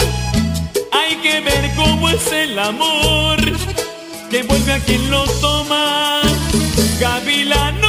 hay 0.91 1.15
que 1.23 1.39
ver 1.39 1.71
cómo 1.75 2.09
es 2.09 2.31
el 2.31 2.59
amor 2.59 3.37
que 4.29 4.43
vuelve 4.43 4.73
a 4.73 4.79
quien 4.79 5.09
lo 5.09 5.23
toma. 5.39 6.21
Gavilano 6.99 7.88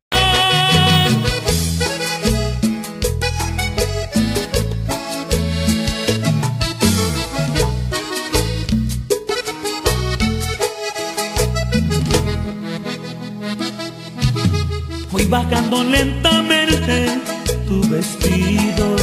Fui 15.11 15.25
bajando 15.25 15.83
lentamente 15.83 17.21
tu 17.67 17.81
vestido 17.89 18.95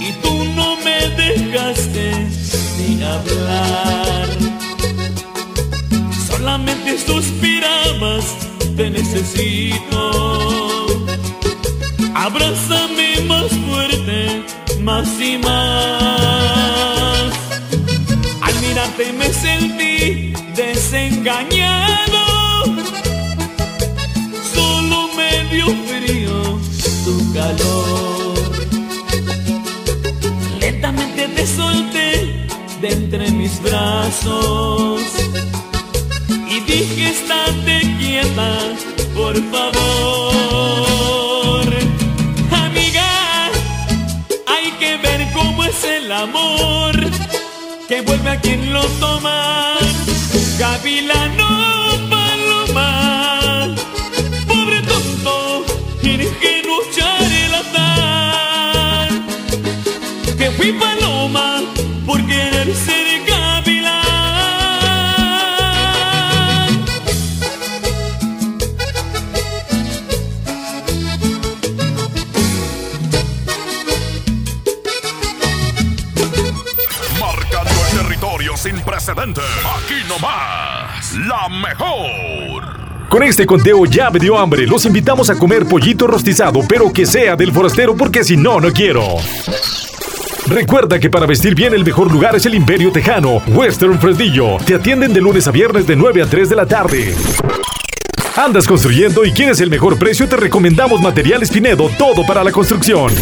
y 0.00 0.12
tú 0.22 0.44
no 0.56 0.76
me 0.84 1.08
dejaste 1.16 2.12
ni 2.76 3.02
hablar. 3.04 4.28
Solamente 6.28 6.98
suspirabas, 6.98 8.24
te 8.80 8.88
necesito. 8.88 10.02
Abrázame 12.14 13.20
más 13.28 13.48
fuerte, 13.66 14.42
más 14.80 15.06
y 15.20 15.36
más. 15.36 16.10
Al 18.40 18.54
mirarte 18.62 19.12
me 19.12 19.28
sentí 19.44 20.32
desengañado. 20.56 22.24
Solo 24.54 25.10
me 25.18 25.30
dio 25.54 25.66
frío 25.88 26.58
tu 27.04 27.14
calor. 27.34 28.34
Lentamente 30.58 31.28
te 31.36 31.46
solté 31.46 32.46
de 32.80 32.88
entre 32.88 33.30
mis 33.30 33.60
brazos 33.62 35.02
y 36.48 36.60
dije 36.60 37.10
estate 37.10 37.89
por 39.14 39.34
favor. 39.50 39.68
Amiga, 42.52 43.50
hay 44.46 44.70
que 44.78 44.96
ver 44.98 45.26
cómo 45.32 45.64
es 45.64 45.84
el 45.84 46.12
amor 46.12 46.94
que 47.88 48.02
vuelve 48.02 48.30
a 48.30 48.40
quien 48.40 48.72
lo 48.72 48.82
toma. 49.00 49.69
La 81.28 81.48
mejor. 81.48 83.08
Con 83.08 83.22
este 83.22 83.46
conteo 83.46 83.86
ya 83.86 84.10
me 84.10 84.18
dio 84.18 84.36
hambre. 84.36 84.66
Los 84.66 84.84
invitamos 84.84 85.30
a 85.30 85.38
comer 85.38 85.66
pollito 85.66 86.08
rostizado, 86.08 86.62
pero 86.68 86.92
que 86.92 87.06
sea 87.06 87.36
del 87.36 87.52
forastero 87.52 87.94
porque 87.94 88.24
si 88.24 88.36
no, 88.36 88.60
no 88.60 88.72
quiero. 88.72 89.04
Recuerda 90.48 90.98
que 90.98 91.10
para 91.10 91.26
vestir 91.26 91.54
bien 91.54 91.74
el 91.74 91.84
mejor 91.84 92.10
lugar 92.10 92.34
es 92.34 92.44
el 92.44 92.56
Imperio 92.56 92.90
Tejano, 92.90 93.36
Western 93.46 94.00
Fresnillo. 94.00 94.56
Te 94.66 94.74
atienden 94.74 95.12
de 95.12 95.20
lunes 95.20 95.46
a 95.46 95.52
viernes 95.52 95.86
de 95.86 95.94
9 95.94 96.22
a 96.22 96.26
3 96.26 96.48
de 96.48 96.56
la 96.56 96.66
tarde. 96.66 97.14
¿Andas 98.36 98.66
construyendo 98.66 99.24
y 99.24 99.30
quieres 99.30 99.60
el 99.60 99.70
mejor 99.70 99.96
precio? 99.96 100.28
Te 100.28 100.36
recomendamos 100.36 101.00
Materiales 101.00 101.50
Pinedo, 101.50 101.88
todo 101.98 102.26
para 102.26 102.42
la 102.42 102.50
construcción. 102.50 103.12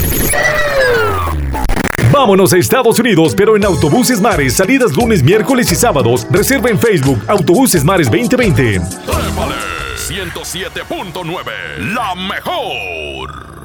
Vámonos 2.19 2.53
a 2.53 2.59
Estados 2.59 2.99
Unidos, 2.99 3.33
pero 3.37 3.57
en 3.57 3.65
Autobuses 3.65 4.21
Mares, 4.21 4.55
salidas 4.55 4.97
lunes, 4.97 5.23
miércoles 5.23 5.71
y 5.71 5.77
sábados. 5.77 6.27
Reserva 6.33 6.69
en 6.69 6.77
Facebook 6.77 7.23
Autobuses 7.29 7.85
Mares 7.85 8.11
2020. 8.11 8.81
Trépale 8.81 9.55
107.9, 9.95 11.95
la 11.95 12.17
mejor. 12.17 13.58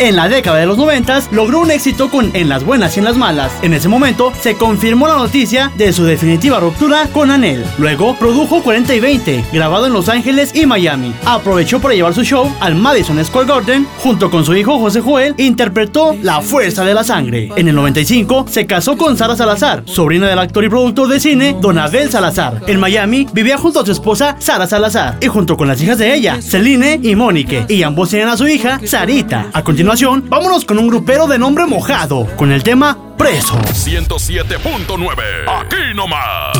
En 0.00 0.16
la 0.16 0.30
década 0.30 0.56
de 0.56 0.64
los 0.64 0.78
90 0.78 1.24
logró 1.30 1.60
un 1.60 1.70
éxito 1.70 2.08
con 2.08 2.30
En 2.34 2.48
las 2.48 2.64
buenas 2.64 2.96
y 2.96 3.00
en 3.00 3.04
las 3.04 3.18
malas. 3.18 3.52
En 3.60 3.74
ese 3.74 3.86
momento 3.86 4.32
se 4.40 4.54
confirmó 4.54 5.06
la 5.06 5.18
noticia 5.18 5.70
de 5.76 5.92
su 5.92 6.04
definitiva 6.04 6.58
ruptura 6.58 7.06
con 7.12 7.30
Anel. 7.30 7.66
Luego 7.76 8.16
produjo 8.16 8.62
40 8.62 8.94
y 8.94 9.00
20, 9.00 9.44
grabado 9.52 9.86
en 9.86 9.92
Los 9.92 10.08
Ángeles 10.08 10.52
y 10.54 10.64
Miami. 10.64 11.12
Aprovechó 11.26 11.80
para 11.80 11.92
llevar 11.92 12.14
su 12.14 12.24
show 12.24 12.50
al 12.60 12.76
Madison 12.76 13.22
Square 13.22 13.46
Garden 13.46 13.86
junto 13.98 14.30
con 14.30 14.42
su 14.42 14.54
hijo 14.54 14.78
José 14.78 15.02
Joel 15.02 15.34
interpretó 15.36 16.16
La 16.22 16.40
Fuerza 16.40 16.82
de 16.86 16.94
la 16.94 17.04
Sangre. 17.04 17.50
En 17.56 17.68
el 17.68 17.74
95 17.74 18.46
se 18.48 18.64
casó 18.64 18.96
con 18.96 19.18
Sara 19.18 19.36
Salazar, 19.36 19.82
sobrina 19.84 20.28
del 20.28 20.38
actor 20.38 20.64
y 20.64 20.70
productor 20.70 21.08
de 21.08 21.20
cine 21.20 21.56
Don 21.60 21.76
Abel 21.76 22.08
Salazar. 22.08 22.62
En 22.66 22.80
Miami 22.80 23.26
vivía 23.34 23.58
junto 23.58 23.80
a 23.80 23.84
su 23.84 23.92
esposa 23.92 24.34
Sara 24.38 24.66
Salazar 24.66 25.18
y 25.20 25.26
junto 25.26 25.58
con 25.58 25.68
las 25.68 25.82
hijas 25.82 25.98
de 25.98 26.14
ella, 26.14 26.40
Celine 26.40 26.98
y 27.02 27.14
Mónique, 27.14 27.66
y 27.68 27.82
ambos 27.82 28.08
tenían 28.08 28.30
a 28.30 28.38
su 28.38 28.48
hija 28.48 28.80
Sarita. 28.82 29.50
A 29.52 29.62
continuación, 29.62 29.89
vámonos 30.28 30.64
con 30.64 30.78
un 30.78 30.86
grupero 30.86 31.26
de 31.26 31.36
nombre 31.36 31.66
mojado, 31.66 32.28
con 32.36 32.52
el 32.52 32.62
tema 32.62 32.96
Preso. 33.18 33.58
107.9. 33.58 35.16
Aquí 35.48 35.94
nomás. 35.96 36.56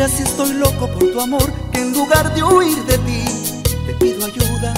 Mira 0.00 0.16
si 0.16 0.22
estoy 0.22 0.54
loco 0.54 0.88
por 0.88 1.12
tu 1.12 1.20
amor, 1.20 1.52
que 1.72 1.80
en 1.82 1.92
lugar 1.92 2.34
de 2.34 2.42
huir 2.42 2.82
de 2.86 2.96
ti, 3.00 3.22
te 3.86 3.92
pido 3.96 4.24
ayuda. 4.24 4.72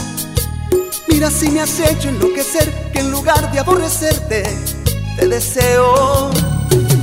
Mira 1.06 1.30
si 1.30 1.48
me 1.48 1.60
has 1.60 1.78
hecho 1.78 2.08
enloquecer, 2.08 2.90
que 2.92 2.98
en 2.98 3.12
lugar 3.12 3.52
de 3.52 3.60
aborrecerte, 3.60 4.42
te 5.16 5.28
deseo. 5.28 6.28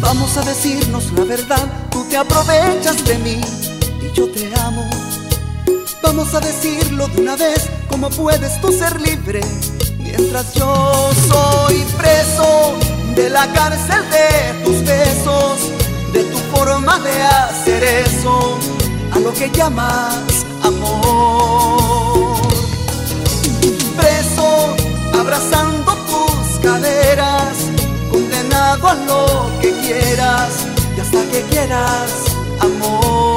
Vamos 0.01 0.35
a 0.35 0.41
decirnos 0.41 1.09
la 1.13 1.23
verdad, 1.23 1.65
tú 1.91 2.03
te 2.09 2.17
aprovechas 2.17 3.05
de 3.05 3.17
mí 3.19 3.39
y 4.01 4.13
yo 4.13 4.29
te 4.29 4.51
amo. 4.63 4.85
Vamos 6.03 6.33
a 6.33 6.41
decirlo 6.41 7.07
de 7.07 7.21
una 7.21 7.37
vez, 7.37 7.69
¿cómo 7.87 8.09
puedes 8.09 8.59
tú 8.59 8.69
ser 8.73 8.99
libre? 8.99 9.39
Mientras 9.97 10.53
yo 10.55 11.09
soy 11.29 11.85
preso 11.97 12.73
de 13.15 13.29
la 13.29 13.49
cárcel 13.53 14.03
de 14.09 14.65
tus 14.65 14.83
besos 14.83 15.78
forma 16.59 16.99
de 16.99 17.21
hacer 17.21 17.83
eso 17.83 18.57
a 19.13 19.19
lo 19.19 19.31
que 19.33 19.49
llamas 19.49 20.45
amor. 20.61 22.35
Preso, 23.97 24.75
abrazando 25.21 25.91
tus 26.09 26.59
caderas, 26.61 27.55
condenado 28.11 28.87
a 28.89 28.95
lo 29.09 29.25
que 29.61 29.71
quieras 29.83 30.51
y 30.97 30.99
hasta 30.99 31.21
que 31.31 31.41
quieras 31.49 32.11
amor. 32.59 33.28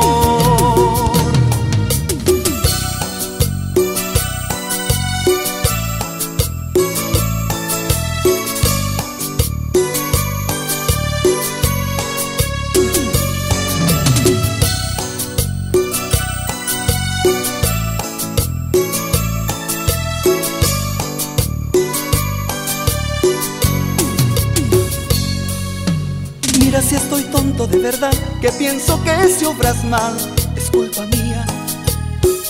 Que 28.41 28.51
pienso 28.53 29.03
que 29.05 29.29
si 29.29 29.45
obras 29.45 29.85
mal 29.85 30.17
es 30.57 30.71
culpa 30.71 31.05
mía. 31.07 31.45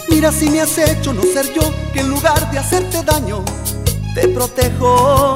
Mira 0.08 0.30
si 0.30 0.48
me 0.48 0.60
has 0.60 0.78
hecho 0.78 1.12
no 1.12 1.22
ser 1.22 1.52
yo, 1.52 1.62
que 1.92 2.00
en 2.00 2.10
lugar 2.10 2.48
de 2.52 2.58
hacerte 2.58 3.02
daño, 3.02 3.44
te 4.14 4.28
protejo. 4.28 5.34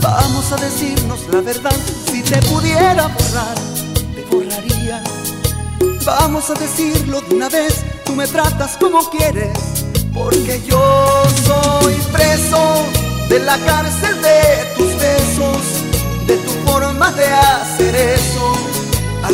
Vamos 0.00 0.52
a 0.52 0.56
decirnos 0.56 1.20
la 1.30 1.42
verdad, 1.42 1.76
si 2.10 2.22
te 2.22 2.40
pudiera 2.42 3.08
borrar, 3.08 3.54
te 4.14 4.24
borraría. 4.30 5.02
Vamos 6.06 6.48
a 6.48 6.54
decirlo 6.54 7.20
de 7.20 7.34
una 7.34 7.50
vez, 7.50 7.84
tú 8.06 8.12
me 8.12 8.26
tratas 8.26 8.78
como 8.78 9.10
quieres, 9.10 9.58
porque 10.14 10.62
yo 10.66 10.82
soy 11.44 11.94
preso 12.10 12.86
de 13.28 13.38
la 13.40 13.58
cárcel 13.58 14.22
de 14.22 14.74
tus 14.76 14.94
besos 14.96 15.82
de 16.26 16.36
tu 16.38 16.70
forma 16.70 17.10
de 17.12 17.26
hacer 17.26 17.94
eso 17.94 18.61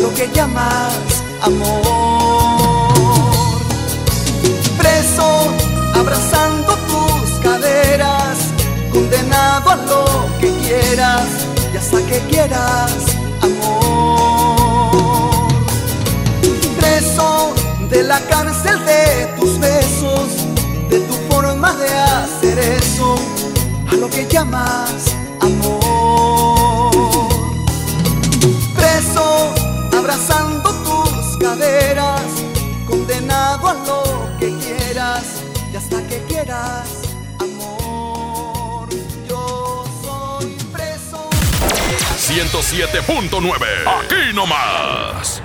lo 0.01 0.13
que 0.13 0.29
llamas 0.33 1.23
amor. 1.41 2.89
Preso, 4.77 5.27
abrazando 5.93 6.75
tus 6.91 7.29
caderas, 7.43 8.37
condenado 8.91 9.69
a 9.71 9.75
lo 9.75 10.05
que 10.39 10.51
quieras 10.65 11.27
y 11.73 11.77
hasta 11.77 11.97
que 12.05 12.19
quieras 12.31 12.91
amor. 13.41 14.91
Preso 16.79 17.53
de 17.89 18.03
la 18.03 18.19
cárcel 18.21 18.85
de 18.85 19.27
tus 19.39 19.59
besos, 19.59 20.29
de 20.89 20.99
tu 20.99 21.13
forma 21.29 21.73
de 21.73 21.89
hacer 21.89 22.57
eso 22.59 23.15
a 23.91 23.95
lo 23.95 24.09
que 24.09 24.25
llamas 24.27 25.15
amor. 25.41 26.91
Preso, 28.75 29.28
a 33.39 33.73
lo 33.87 34.37
que 34.39 34.53
quieras 34.57 35.43
y 35.71 35.75
hasta 35.75 36.05
que 36.07 36.21
quieras 36.27 36.87
amor. 37.39 38.89
Yo 39.27 39.85
soy 40.03 40.57
preso. 40.73 41.29
107.9. 42.17 43.55
Aquí 43.87 44.33
nomás. 44.33 45.41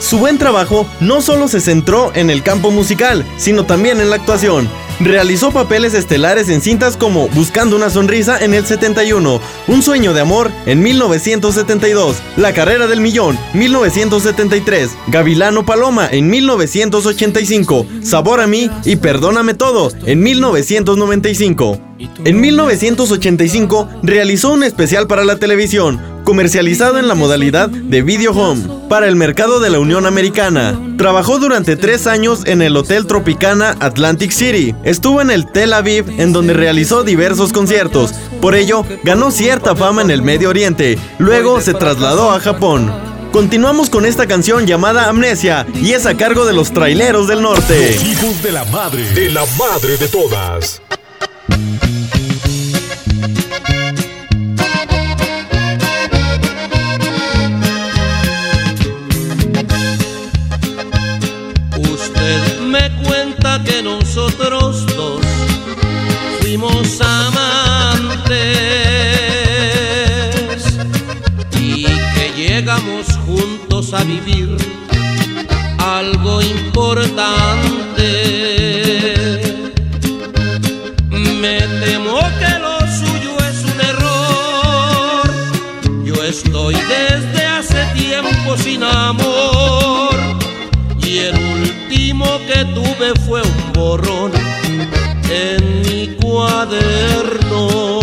Su 0.00 0.18
buen 0.18 0.38
trabajo 0.38 0.86
no 1.00 1.22
solo 1.22 1.48
se 1.48 1.60
centró 1.60 2.12
en 2.14 2.30
el 2.30 2.42
campo 2.42 2.70
musical, 2.70 3.24
sino 3.38 3.64
también 3.64 4.00
en 4.00 4.10
la 4.10 4.16
actuación. 4.16 4.68
Realizó 5.00 5.50
papeles 5.50 5.94
estelares 5.94 6.48
en 6.48 6.60
cintas 6.60 6.96
como 6.96 7.28
Buscando 7.28 7.76
una 7.76 7.90
sonrisa 7.90 8.38
en 8.38 8.54
el 8.54 8.66
71, 8.66 9.40
Un 9.66 9.82
sueño 9.82 10.12
de 10.12 10.20
amor 10.20 10.50
en 10.66 10.82
1972, 10.82 12.16
La 12.36 12.52
carrera 12.52 12.86
del 12.86 13.00
millón 13.00 13.38
1973, 13.54 14.90
Gavilano 15.08 15.64
Paloma 15.66 16.08
en 16.10 16.28
1985, 16.28 17.86
Sabor 18.02 18.40
a 18.40 18.46
mí 18.46 18.70
y 18.84 18.96
Perdóname 18.96 19.54
todo 19.54 19.90
en 20.06 20.22
1995. 20.22 21.80
En 22.24 22.40
1985 22.40 23.88
realizó 24.02 24.52
un 24.52 24.64
especial 24.64 25.06
para 25.06 25.24
la 25.24 25.36
televisión, 25.36 26.00
comercializado 26.24 26.98
en 26.98 27.08
la 27.08 27.14
modalidad 27.14 27.68
de 27.68 28.02
Video 28.02 28.32
Home, 28.32 28.62
para 28.88 29.06
el 29.08 29.16
mercado 29.16 29.60
de 29.60 29.70
la 29.70 29.78
Unión 29.78 30.06
Americana. 30.06 30.78
Trabajó 30.98 31.38
durante 31.38 31.76
tres 31.76 32.06
años 32.06 32.42
en 32.46 32.62
el 32.62 32.76
Hotel 32.76 33.06
Tropicana 33.06 33.76
Atlantic 33.80 34.30
City. 34.32 34.74
Estuvo 34.84 35.20
en 35.20 35.30
el 35.30 35.46
Tel 35.46 35.72
Aviv, 35.72 36.20
en 36.20 36.32
donde 36.32 36.54
realizó 36.54 37.04
diversos 37.04 37.52
conciertos. 37.52 38.12
Por 38.40 38.54
ello, 38.54 38.84
ganó 39.04 39.30
cierta 39.30 39.76
fama 39.76 40.02
en 40.02 40.10
el 40.10 40.22
Medio 40.22 40.48
Oriente. 40.48 40.98
Luego 41.18 41.60
se 41.60 41.74
trasladó 41.74 42.30
a 42.32 42.40
Japón. 42.40 42.92
Continuamos 43.32 43.88
con 43.88 44.04
esta 44.04 44.26
canción 44.26 44.66
llamada 44.66 45.08
Amnesia 45.08 45.66
y 45.74 45.92
es 45.92 46.04
a 46.04 46.16
cargo 46.16 46.44
de 46.44 46.52
los 46.52 46.72
traileros 46.72 47.28
del 47.28 47.40
norte. 47.40 47.96
Hijos 48.04 48.42
de 48.42 48.52
la 48.52 48.64
madre, 48.66 49.08
de 49.12 49.30
la 49.30 49.44
madre 49.58 49.96
de 49.96 50.08
todas. 50.08 50.82
A 73.92 74.04
vivir 74.04 74.56
algo 75.78 76.40
importante. 76.40 78.08
Me 81.40 81.58
temo 81.84 82.20
que 82.38 82.58
lo 82.58 82.78
suyo 83.00 83.36
es 83.50 83.64
un 83.64 83.80
error. 83.80 85.24
Yo 86.04 86.22
estoy 86.24 86.74
desde 86.74 87.42
dejó 88.42 88.56
sin 88.56 88.82
amor 88.82 90.14
y 91.02 91.18
el 91.18 91.34
último 91.36 92.26
que 92.46 92.64
tuve 92.66 93.14
fue 93.26 93.42
un 93.42 93.72
borrón 93.72 94.32
en 95.30 95.82
mi 95.82 96.08
cuaderno. 96.20 98.01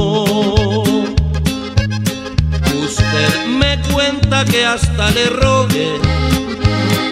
Que 4.46 4.66
hasta 4.66 5.12
le 5.12 5.28
rogué 5.30 6.00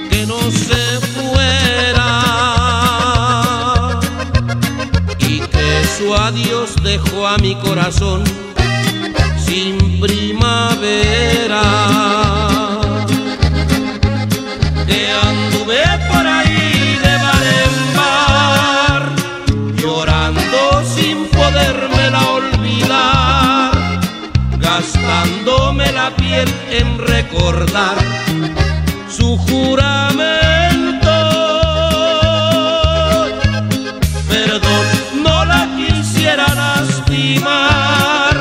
que 0.09 0.25
no 0.25 0.39
se 0.51 0.99
fuera 1.15 2.21
y 5.19 5.39
que 5.39 5.83
su 5.97 6.13
adiós 6.15 6.75
dejó 6.83 7.27
a 7.27 7.37
mi 7.37 7.55
corazón 7.55 8.23
sin 9.45 9.99
primavera. 9.99 11.61
Gastándome 25.07 25.91
la 25.93 26.15
piel 26.15 26.47
en 26.69 26.97
recordar 26.97 27.95
su 29.09 29.37
juramento. 29.37 31.07
Perdón, 34.29 34.85
no 35.23 35.45
la 35.45 35.67
quisiera 35.77 36.45
lastimar, 36.53 38.37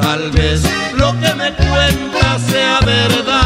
tal 0.00 0.30
vez 0.30 0.62
lo 0.94 1.12
que 1.18 1.34
me 1.34 1.52
cuenta 1.54 2.38
sea 2.38 2.78
verdad. 2.86 3.39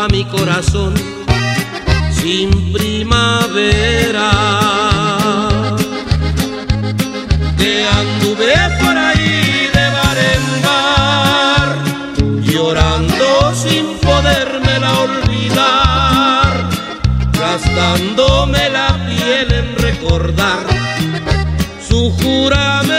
Dejó 0.00 0.04
a 0.04 0.08
mi 0.08 0.24
corazón 0.24 0.94
sin 2.12 2.72
primavera. 2.72 4.30
Que 7.58 7.86
anduve 7.86 8.54
por 8.80 8.96
ahí 8.96 9.68
de 9.74 9.90
bar 9.90 10.18
en 10.34 10.62
bar, 10.62 11.78
llorando 12.42 13.54
sin 13.54 13.98
podérmela 13.98 15.00
olvidar, 15.00 16.68
gastándome 17.32 18.70
la 18.70 18.98
piel 19.06 19.52
en 19.52 19.76
recordar 19.76 20.66
su 21.88 22.10
juramento. 22.12 22.89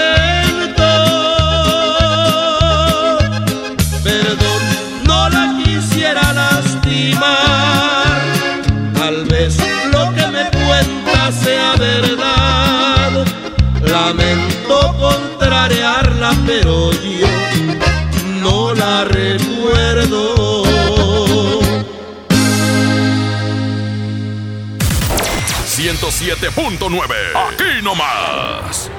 107.9. 26.22 27.02
Aquí 27.34 27.82
nomás. 27.82 28.92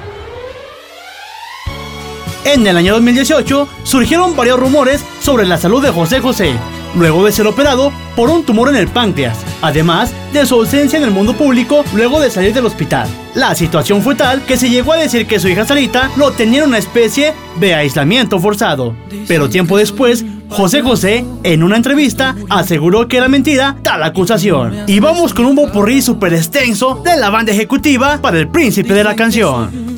En 2.43 2.67
el 2.67 2.75
año 2.75 2.95
2018 2.95 3.69
surgieron 3.83 4.35
varios 4.35 4.59
rumores 4.59 5.05
sobre 5.21 5.45
la 5.45 5.57
salud 5.57 5.81
de 5.81 5.91
José 5.91 6.19
José, 6.19 6.53
luego 6.95 7.23
de 7.23 7.31
ser 7.31 7.47
operado 7.47 7.93
por 8.17 8.29
un 8.29 8.43
tumor 8.43 8.67
en 8.67 8.75
el 8.75 8.89
páncreas, 8.89 9.37
además 9.61 10.11
de 10.33 10.45
su 10.45 10.55
ausencia 10.55 10.97
en 10.97 11.05
el 11.05 11.11
mundo 11.11 11.33
público 11.33 11.85
luego 11.93 12.19
de 12.19 12.29
salir 12.29 12.53
del 12.53 12.65
hospital. 12.65 13.07
La 13.35 13.55
situación 13.55 14.01
fue 14.01 14.15
tal 14.15 14.45
que 14.45 14.57
se 14.57 14.69
llegó 14.69 14.91
a 14.91 14.97
decir 14.97 15.25
que 15.25 15.39
su 15.39 15.47
hija 15.47 15.65
Sarita 15.65 16.11
lo 16.17 16.33
tenía 16.33 16.63
en 16.63 16.69
una 16.69 16.77
especie 16.77 17.33
de 17.55 17.73
aislamiento 17.73 18.37
forzado. 18.37 18.93
Pero 19.29 19.49
tiempo 19.49 19.77
después, 19.77 20.25
José 20.49 20.81
José, 20.81 21.25
en 21.43 21.63
una 21.63 21.77
entrevista, 21.77 22.35
aseguró 22.49 23.07
que 23.07 23.17
era 23.17 23.27
mentira 23.27 23.75
tal 23.81 24.03
acusación. 24.03 24.83
Y 24.87 24.99
vamos 24.99 25.33
con 25.33 25.45
un 25.45 25.55
popurrí 25.55 26.01
super 26.01 26.33
extenso 26.33 27.01
de 27.03 27.17
la 27.17 27.29
banda 27.29 27.51
ejecutiva 27.51 28.19
para 28.21 28.39
el 28.39 28.47
príncipe 28.47 28.93
de 28.93 29.03
la 29.03 29.15
canción. 29.15 29.93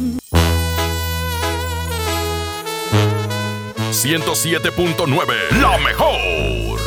107.9. 3.91 5.25
La 5.61 5.77
mejor. 5.79 6.79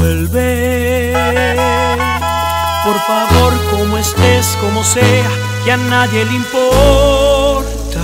Vuelve, 0.00 0.71
estés, 4.42 4.56
como 4.60 4.84
sea, 4.84 5.30
que 5.64 5.72
a 5.72 5.76
nadie 5.76 6.24
le 6.24 6.34
importa. 6.34 8.00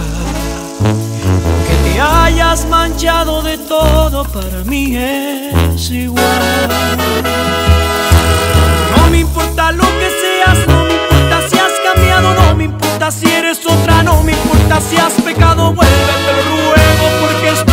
Que 1.67 1.91
te 1.91 2.01
hayas 2.01 2.67
manchado 2.67 3.43
de 3.43 3.59
todo, 3.59 4.25
para 4.25 4.65
mí 4.65 4.97
es 4.97 5.91
igual. 5.91 6.69
No 8.97 9.11
me 9.11 9.19
importa 9.19 9.73
lo 9.73 9.85
que 9.85 10.11
seas, 10.23 10.67
no 10.67 10.85
me 10.85 10.93
importa 10.95 11.49
si 11.49 11.59
has 11.59 11.73
cambiado, 11.93 12.35
no 12.35 12.55
me 12.55 12.65
importa 12.65 13.11
si 13.11 13.27
eres 13.27 13.59
otra, 13.67 14.03
no 14.03 14.23
me 14.23 14.33
importa 14.33 14.81
si 14.81 14.97
has 14.97 15.15
pecado, 15.23 15.73
vuelve, 15.73 15.95
te 16.27 16.33
ruego 16.49 17.07
porque 17.21 17.49
estoy 17.49 17.68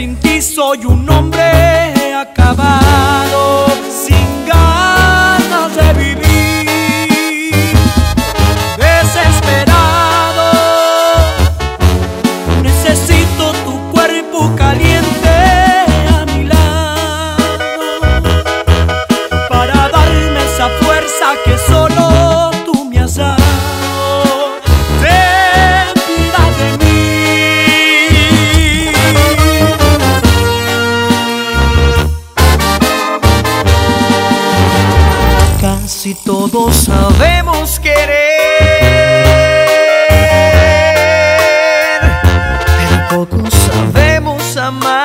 sin 0.00 0.16
ti 0.16 0.40
soy 0.40 0.86
un 0.86 1.06
hombre 1.10 1.79
todos 36.24 36.76
sabemos 36.76 37.78
querer, 37.78 38.06
pero 43.08 43.26
pocos 43.26 43.54
sabemos 43.54 44.56
amar. 44.56 44.99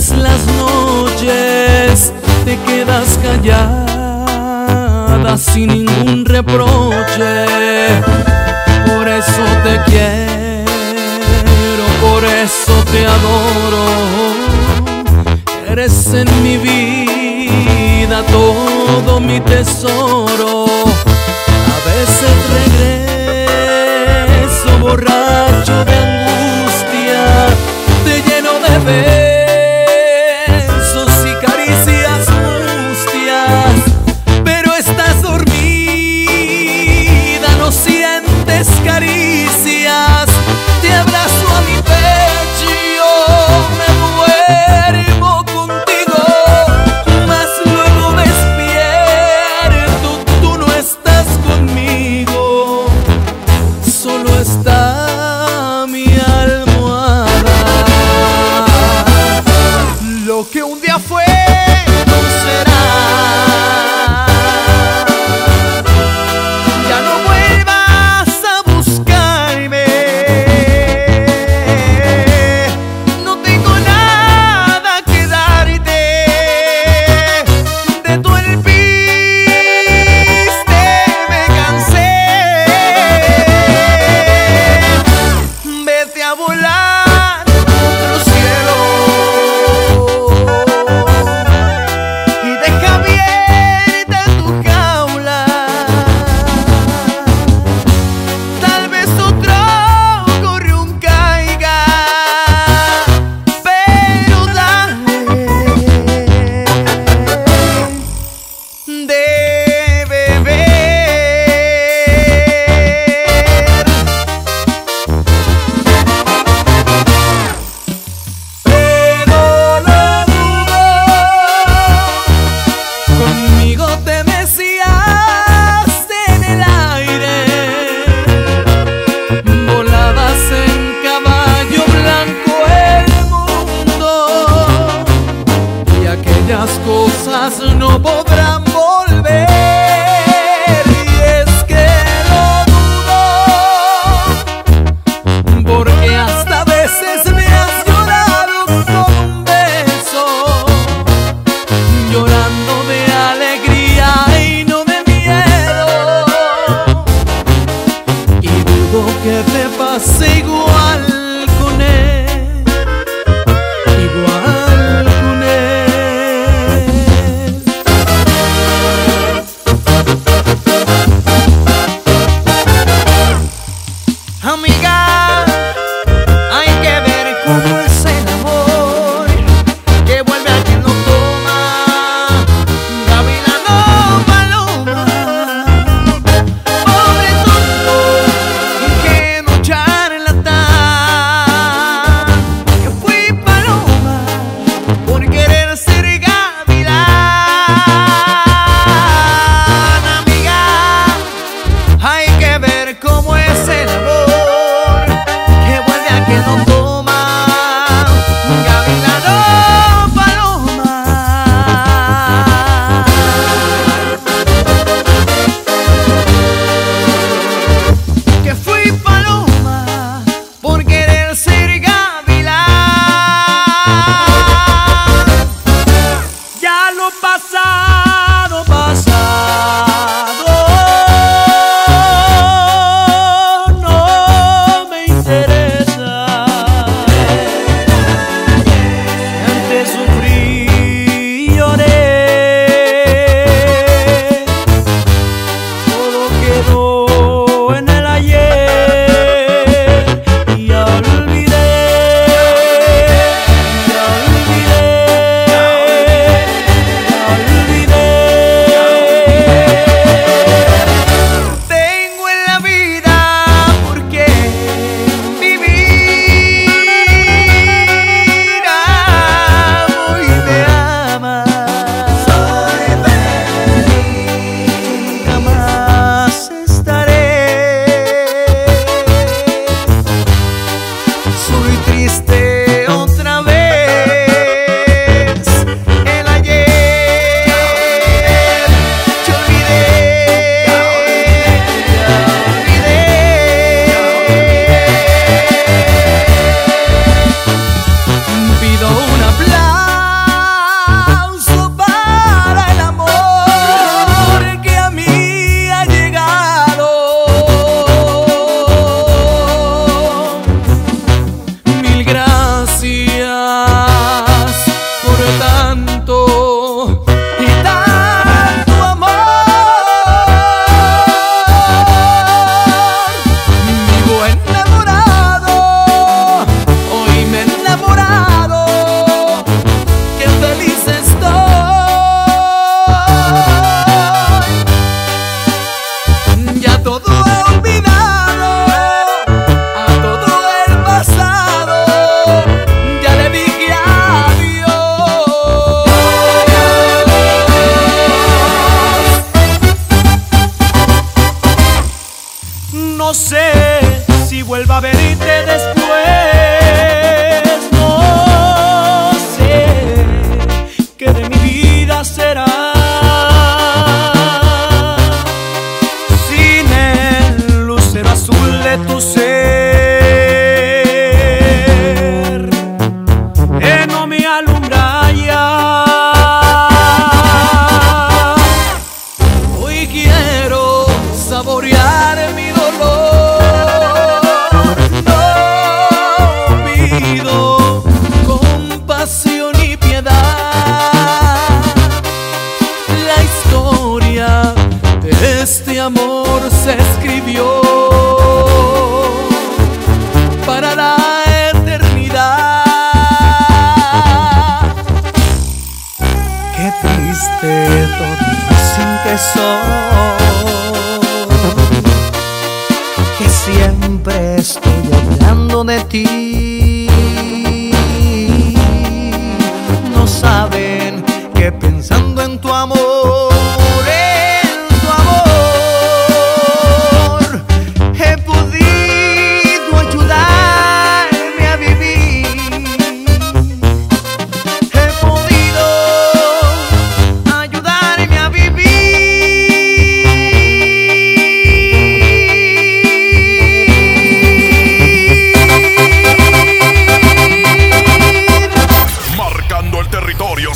todas 0.00 0.16
las 0.18 0.46
noches 0.56 2.12
te 2.44 2.58
quedas 2.66 3.18
callada 3.22 3.76
sin 5.36 5.68
ningún 5.68 6.24
reproche. 6.24 7.44
Por 8.86 9.06
eso 9.08 9.42
te 9.62 9.78
quiero, 9.90 10.64
por 12.00 12.24
eso 12.24 12.72
te 12.90 13.06
adoro. 13.06 13.84
Eres 15.68 16.14
en 16.14 16.42
mi 16.42 16.56
vida 16.56 18.22
todo 18.30 19.20
mi 19.20 19.40
tesoro. 19.40 20.64
A 21.74 21.78
veces 21.88 22.32
regreso 24.24 24.70
borracho 24.80 25.84
de 25.84 25.94
angustia, 25.94 27.22
te 28.04 28.22
lleno 28.22 28.52
de 28.60 28.80
fe. 28.86 29.19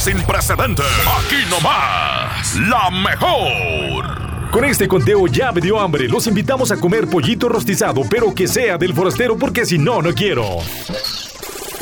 Sin 0.04 0.20
precedentes. 0.22 0.84
Aquí 1.18 1.48
nomás. 1.48 2.56
La 2.68 2.90
mejor. 2.90 4.50
Con 4.50 4.66
este 4.66 4.86
conteo 4.86 5.26
ya 5.28 5.50
me 5.50 5.62
dio 5.62 5.80
hambre. 5.80 6.06
Los 6.08 6.26
invitamos 6.26 6.70
a 6.70 6.76
comer 6.76 7.08
pollito 7.08 7.48
rostizado, 7.48 8.02
pero 8.10 8.34
que 8.34 8.46
sea 8.46 8.76
del 8.76 8.92
forastero 8.92 9.38
porque 9.38 9.64
si 9.64 9.78
no, 9.78 10.02
no 10.02 10.12
quiero. 10.12 10.58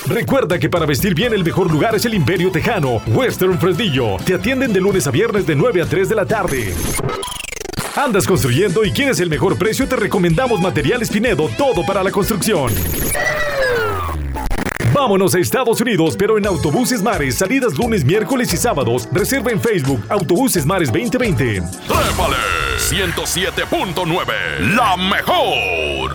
Recuerda 0.07 0.61
que 0.61 0.71
para 0.71 0.87
vestir 0.87 1.17
bien 1.17 1.33
el 1.33 1.43
mejor 1.43 1.69
lugar 1.73 1.97
es 1.97 2.05
el 2.05 2.15
Imperio 2.15 2.53
Tejano, 2.53 3.03
Western 3.09 3.59
Fresnillo. 3.59 4.19
Te 4.25 4.35
atienden 4.35 4.73
de 4.73 4.81
lunes 4.81 5.09
a 5.09 5.11
viernes 5.11 5.45
de 5.45 5.57
9 5.57 5.83
a 5.83 5.87
3 5.87 6.09
de 6.09 6.15
la 6.15 6.25
tarde. 6.25 6.75
¿Andas 7.97 8.29
construyendo 8.29 8.85
y 8.85 8.93
quieres 8.93 9.19
el 9.19 9.31
mejor 9.31 9.59
precio? 9.59 9.89
Te 9.89 9.97
recomendamos 9.97 10.61
Materiales 10.61 11.11
Pinedo, 11.11 11.49
todo 11.59 11.85
para 11.85 12.05
la 12.05 12.13
construcción. 12.13 12.73
Vámonos 14.93 15.35
a 15.35 15.39
Estados 15.39 15.81
Unidos, 15.81 16.17
pero 16.19 16.37
en 16.37 16.47
Autobuses 16.47 17.03
Mares, 17.03 17.37
salidas 17.37 17.79
lunes, 17.79 18.05
miércoles 18.05 18.53
y 18.53 18.59
sábados. 18.59 19.09
Reserva 19.11 19.51
en 19.51 19.61
Facebook 19.61 20.05
Autobuses 20.11 20.67
Mares 20.67 20.93
2020. 20.93 21.63
¡Trépale! 21.87 22.37
107.9, 22.91 24.75
la 24.77 24.97
mejor. 24.99 26.13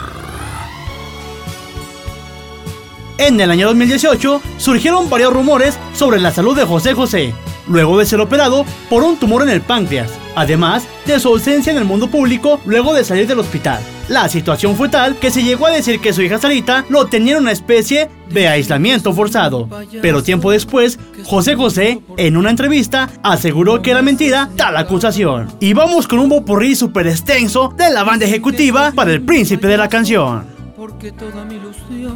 En 3.17 3.41
el 3.41 3.49
año 3.49 3.67
2018 3.67 4.41
surgieron 4.57 5.09
varios 5.09 5.33
rumores 5.33 5.79
sobre 5.95 6.19
la 6.19 6.31
salud 6.31 6.55
de 6.55 6.65
José 6.65 6.93
José, 6.93 7.33
luego 7.67 7.97
de 7.97 8.05
ser 8.05 8.19
operado 8.19 8.63
por 8.91 9.01
un 9.01 9.17
tumor 9.17 9.41
en 9.41 9.49
el 9.49 9.61
páncreas, 9.61 10.11
además 10.35 10.87
de 11.07 11.19
su 11.19 11.29
ausencia 11.29 11.71
en 11.71 11.79
el 11.79 11.85
mundo 11.85 12.11
público 12.11 12.61
luego 12.63 12.93
de 12.93 13.03
salir 13.03 13.25
del 13.25 13.39
hospital. 13.39 13.81
La 14.09 14.29
situación 14.29 14.75
fue 14.77 14.87
tal 14.87 15.17
que 15.17 15.31
se 15.31 15.43
llegó 15.43 15.67
a 15.67 15.71
decir 15.71 15.99
que 15.99 16.13
su 16.13 16.21
hija 16.21 16.37
Sarita 16.37 16.85
lo 16.89 17.07
tenía 17.07 17.35
en 17.35 17.43
una 17.43 17.51
especie 17.51 18.09
de 18.29 18.47
aislamiento 18.47 19.13
forzado. 19.13 19.67
Pero 20.01 20.23
tiempo 20.23 20.51
después, 20.51 20.97
José 21.25 21.55
José, 21.55 22.01
en 22.15 22.37
una 22.37 22.49
entrevista, 22.49 23.09
aseguró 23.21 23.81
que 23.81 23.91
era 23.91 24.01
mentira 24.01 24.49
tal 24.55 24.77
acusación. 24.77 25.49
Y 25.59 25.73
vamos 25.73 26.07
con 26.07 26.19
un 26.19 26.29
popurrí 26.29 26.75
súper 26.75 27.07
extenso 27.07 27.73
de 27.77 27.89
la 27.91 28.05
banda 28.05 28.25
ejecutiva 28.25 28.93
para 28.95 29.11
el 29.11 29.21
príncipe 29.21 29.67
de 29.67 29.77
la 29.77 29.89
canción. 29.89 30.45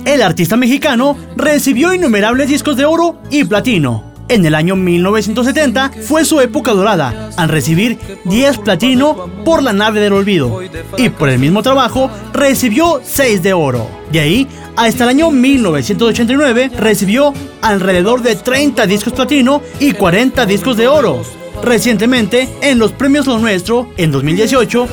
El 0.05 0.21
artista 0.21 0.55
mexicano 0.55 1.17
recibió 1.35 1.93
innumerables 1.93 2.47
discos 2.47 2.77
de 2.77 2.85
oro 2.85 3.19
y 3.29 3.43
platino. 3.43 4.10
En 4.31 4.45
el 4.45 4.55
año 4.55 4.77
1970 4.77 5.91
fue 6.07 6.23
su 6.23 6.39
época 6.39 6.71
dorada, 6.71 7.31
al 7.35 7.49
recibir 7.49 7.99
10 8.23 8.59
platino 8.59 9.27
por 9.43 9.61
La 9.61 9.73
nave 9.73 9.99
del 9.99 10.13
olvido, 10.13 10.61
y 10.95 11.09
por 11.09 11.27
el 11.27 11.37
mismo 11.37 11.61
trabajo 11.61 12.09
recibió 12.31 13.01
6 13.03 13.43
de 13.43 13.51
oro. 13.51 13.89
De 14.09 14.21
ahí, 14.21 14.47
hasta 14.77 15.03
el 15.03 15.09
año 15.09 15.31
1989 15.31 16.71
recibió 16.77 17.33
alrededor 17.61 18.21
de 18.21 18.37
30 18.37 18.87
discos 18.87 19.11
platino 19.11 19.61
y 19.81 19.91
40 19.91 20.45
discos 20.45 20.77
de 20.77 20.87
oro. 20.87 21.23
Recientemente, 21.61 22.47
en 22.61 22.79
los 22.79 22.93
premios 22.93 23.27
Lo 23.27 23.37
Nuestro, 23.37 23.89
en 23.97 24.13
2018, 24.13 24.87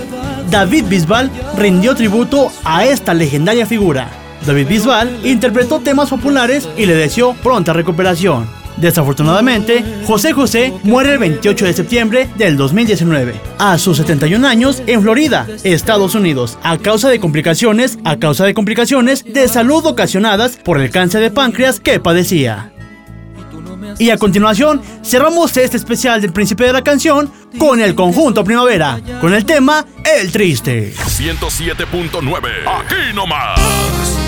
David 0.50 0.86
Bisbal 0.88 1.30
rindió 1.56 1.94
tributo 1.94 2.50
a 2.64 2.86
esta 2.86 3.14
legendaria 3.14 3.66
figura. 3.66 4.10
David 4.44 4.66
Bisbal 4.66 5.20
interpretó 5.24 5.78
temas 5.78 6.08
populares 6.08 6.68
y 6.76 6.86
le 6.86 6.96
deseó 6.96 7.34
pronta 7.34 7.72
recuperación. 7.72 8.57
Desafortunadamente, 8.80 9.84
José 10.06 10.32
José 10.32 10.72
muere 10.84 11.12
el 11.14 11.18
28 11.18 11.64
de 11.64 11.72
septiembre 11.72 12.28
del 12.36 12.56
2019, 12.56 13.34
a 13.58 13.76
sus 13.78 13.96
71 13.96 14.46
años 14.46 14.82
en 14.86 15.02
Florida, 15.02 15.46
Estados 15.64 16.14
Unidos, 16.14 16.58
a 16.62 16.78
causa 16.78 17.08
de 17.08 17.18
complicaciones, 17.20 17.98
a 18.04 18.18
causa 18.18 18.44
de 18.44 18.54
complicaciones 18.54 19.24
de 19.24 19.48
salud 19.48 19.84
ocasionadas 19.84 20.56
por 20.56 20.80
el 20.80 20.90
cáncer 20.90 21.20
de 21.20 21.30
páncreas 21.30 21.80
que 21.80 21.98
padecía. 21.98 22.72
Y 23.98 24.10
a 24.10 24.18
continuación, 24.18 24.80
cerramos 25.02 25.56
este 25.56 25.76
especial 25.76 26.20
del 26.20 26.32
Príncipe 26.32 26.64
de 26.64 26.72
la 26.72 26.82
Canción 26.82 27.32
con 27.58 27.80
el 27.80 27.94
conjunto 27.94 28.44
Primavera, 28.44 29.00
con 29.20 29.34
el 29.34 29.44
tema 29.44 29.84
El 30.04 30.30
Triste. 30.30 30.94
107.9, 30.94 32.48
aquí 32.66 33.14
nomás. 33.14 34.27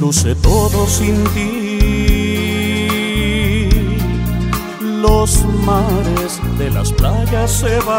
luce 0.00 0.34
todo 0.36 0.86
sin 0.86 1.24
ti. 1.34 1.58
Los 4.80 5.44
mares 5.64 6.40
de 6.58 6.70
las 6.70 6.92
playas 6.92 7.50
se 7.50 7.78
van, 7.80 7.98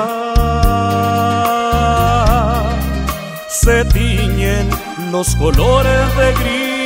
se 3.49 3.85
tiñen 3.85 4.69
los 5.11 5.35
colores 5.35 6.15
de 6.17 6.33
gris. 6.33 6.79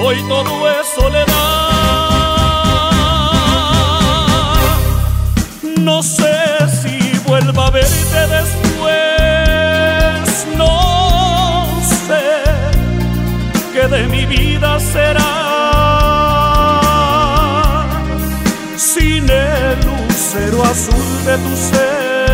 Hoy 0.00 0.16
todo 0.28 0.70
es 0.70 0.86
soledad. 0.94 1.68
No 5.80 6.02
sé 6.02 6.36
si 6.82 7.18
vuelva 7.26 7.66
a 7.66 7.70
verte 7.70 8.26
después. 8.28 8.67
de 13.90 14.06
mi 14.08 14.26
vida 14.26 14.78
será. 14.80 15.34
Sin 18.76 19.28
el 19.30 19.78
lucero 19.86 20.62
azul 20.64 21.24
de 21.24 21.38
tu 21.38 21.56
ser, 21.56 22.28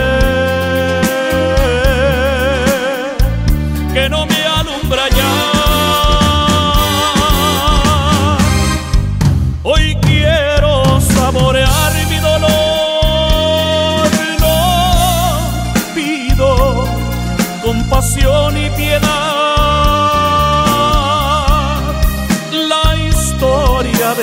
que 3.92 4.08
no 4.08 4.26
me 4.26 4.46
alumbra 4.46 5.08
ya. 5.08 5.32
Hoy 9.62 9.96
quiero 10.02 11.00
saborear 11.00 11.92
mi 12.10 12.18
dolor, 12.18 14.08
pido 15.94 16.84
compasión 17.62 18.56
y 18.56 18.70
piedad 18.70 19.33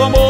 tu 0.00 0.04
amor, 0.04 0.29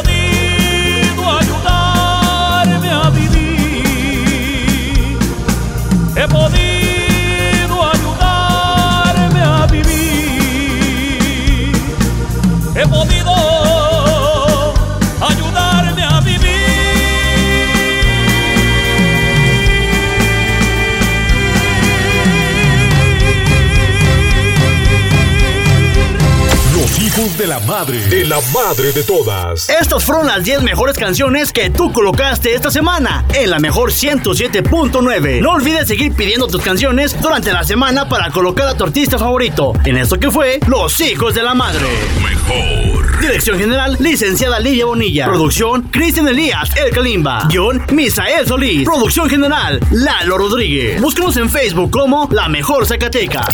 madre, 27.61 27.99
de 28.07 28.25
la 28.25 28.39
madre 28.53 28.91
de 28.91 29.03
todas. 29.03 29.69
Estas 29.69 30.03
fueron 30.03 30.27
las 30.27 30.43
10 30.43 30.61
mejores 30.61 30.97
canciones 30.97 31.51
que 31.51 31.69
tú 31.69 31.91
colocaste 31.91 32.53
esta 32.53 32.71
semana 32.71 33.25
en 33.33 33.49
la 33.49 33.59
mejor 33.59 33.91
107.9. 33.91 35.41
No 35.41 35.51
olvides 35.51 35.87
seguir 35.87 36.13
pidiendo 36.13 36.47
tus 36.47 36.61
canciones 36.61 37.19
durante 37.21 37.51
la 37.51 37.63
semana 37.63 38.07
para 38.09 38.29
colocar 38.31 38.67
a 38.67 38.75
tu 38.75 38.83
artista 38.83 39.17
favorito 39.17 39.73
en 39.85 39.97
esto 39.97 40.19
que 40.19 40.31
fue 40.31 40.59
Los 40.67 40.99
Hijos 40.99 41.33
de 41.33 41.43
la 41.43 41.53
Madre. 41.53 41.87
Mejor. 42.23 43.19
Dirección 43.21 43.59
General, 43.59 43.95
licenciada 43.99 44.59
Lidia 44.59 44.85
Bonilla. 44.85 45.25
Producción, 45.25 45.83
Cristian 45.83 46.27
Elías, 46.27 46.69
El 46.75 46.91
Kalimba. 46.91 47.47
Guión, 47.49 47.83
Misael 47.91 48.47
Solís. 48.47 48.83
Producción 48.83 49.29
General, 49.29 49.79
Lalo 49.91 50.37
Rodríguez. 50.37 50.99
Búscanos 51.01 51.37
en 51.37 51.49
Facebook 51.49 51.91
como 51.91 52.27
La 52.31 52.49
Mejor 52.49 52.85
Zacateca. 52.85 53.45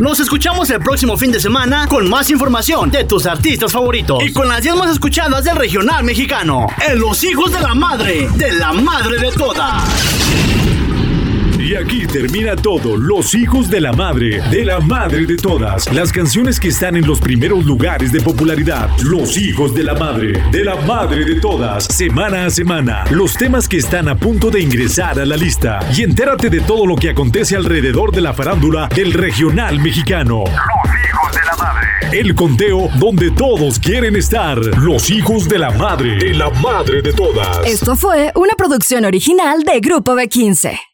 Nos 0.00 0.18
escuchamos 0.18 0.70
el 0.70 0.80
próximo 0.80 1.14
fin 1.18 1.30
de 1.30 1.38
semana 1.38 1.86
con 1.86 2.08
más 2.08 2.30
información 2.30 2.90
de 2.90 3.04
tus 3.04 3.26
artistas 3.26 3.70
favoritos 3.70 4.22
y 4.22 4.32
con 4.32 4.48
las 4.48 4.62
10 4.62 4.76
más 4.76 4.90
escuchadas 4.92 5.44
del 5.44 5.56
regional 5.56 6.02
mexicano. 6.04 6.66
En 6.88 6.98
Los 6.98 7.22
Hijos 7.22 7.52
de 7.52 7.60
la 7.60 7.74
Madre, 7.74 8.26
de 8.34 8.52
la 8.52 8.72
Madre 8.72 9.18
de 9.18 9.30
Todas. 9.30 10.49
Y 11.70 11.76
aquí 11.76 12.04
termina 12.04 12.56
todo, 12.56 12.96
los 12.96 13.32
hijos 13.32 13.70
de 13.70 13.80
la 13.80 13.92
madre, 13.92 14.42
de 14.50 14.64
la 14.64 14.80
madre 14.80 15.24
de 15.24 15.36
todas. 15.36 15.88
Las 15.92 16.12
canciones 16.12 16.58
que 16.58 16.66
están 16.66 16.96
en 16.96 17.06
los 17.06 17.20
primeros 17.20 17.64
lugares 17.64 18.10
de 18.10 18.20
popularidad. 18.20 18.90
Los 19.04 19.38
hijos 19.38 19.72
de 19.72 19.84
la 19.84 19.94
madre, 19.94 20.42
de 20.50 20.64
la 20.64 20.74
madre 20.74 21.24
de 21.24 21.38
todas. 21.38 21.84
Semana 21.84 22.46
a 22.46 22.50
semana, 22.50 23.04
los 23.12 23.34
temas 23.34 23.68
que 23.68 23.76
están 23.76 24.08
a 24.08 24.16
punto 24.16 24.50
de 24.50 24.60
ingresar 24.60 25.20
a 25.20 25.24
la 25.24 25.36
lista. 25.36 25.78
Y 25.96 26.02
entérate 26.02 26.50
de 26.50 26.60
todo 26.60 26.86
lo 26.86 26.96
que 26.96 27.10
acontece 27.10 27.54
alrededor 27.54 28.10
de 28.10 28.22
la 28.22 28.34
farándula 28.34 28.88
del 28.88 29.12
regional 29.12 29.78
mexicano. 29.78 30.42
Los 30.46 30.94
hijos 31.08 31.32
de 31.36 31.46
la 31.46 31.56
madre. 31.56 31.88
El 32.18 32.34
conteo 32.34 32.88
donde 32.98 33.30
todos 33.30 33.78
quieren 33.78 34.16
estar. 34.16 34.58
Los 34.58 35.08
hijos 35.08 35.48
de 35.48 35.60
la 35.60 35.70
madre, 35.70 36.16
de 36.16 36.34
la 36.34 36.50
madre 36.50 37.00
de 37.00 37.12
todas. 37.12 37.64
Esto 37.64 37.94
fue 37.94 38.32
una 38.34 38.54
producción 38.56 39.04
original 39.04 39.62
de 39.62 39.78
Grupo 39.78 40.16
B15. 40.16 40.89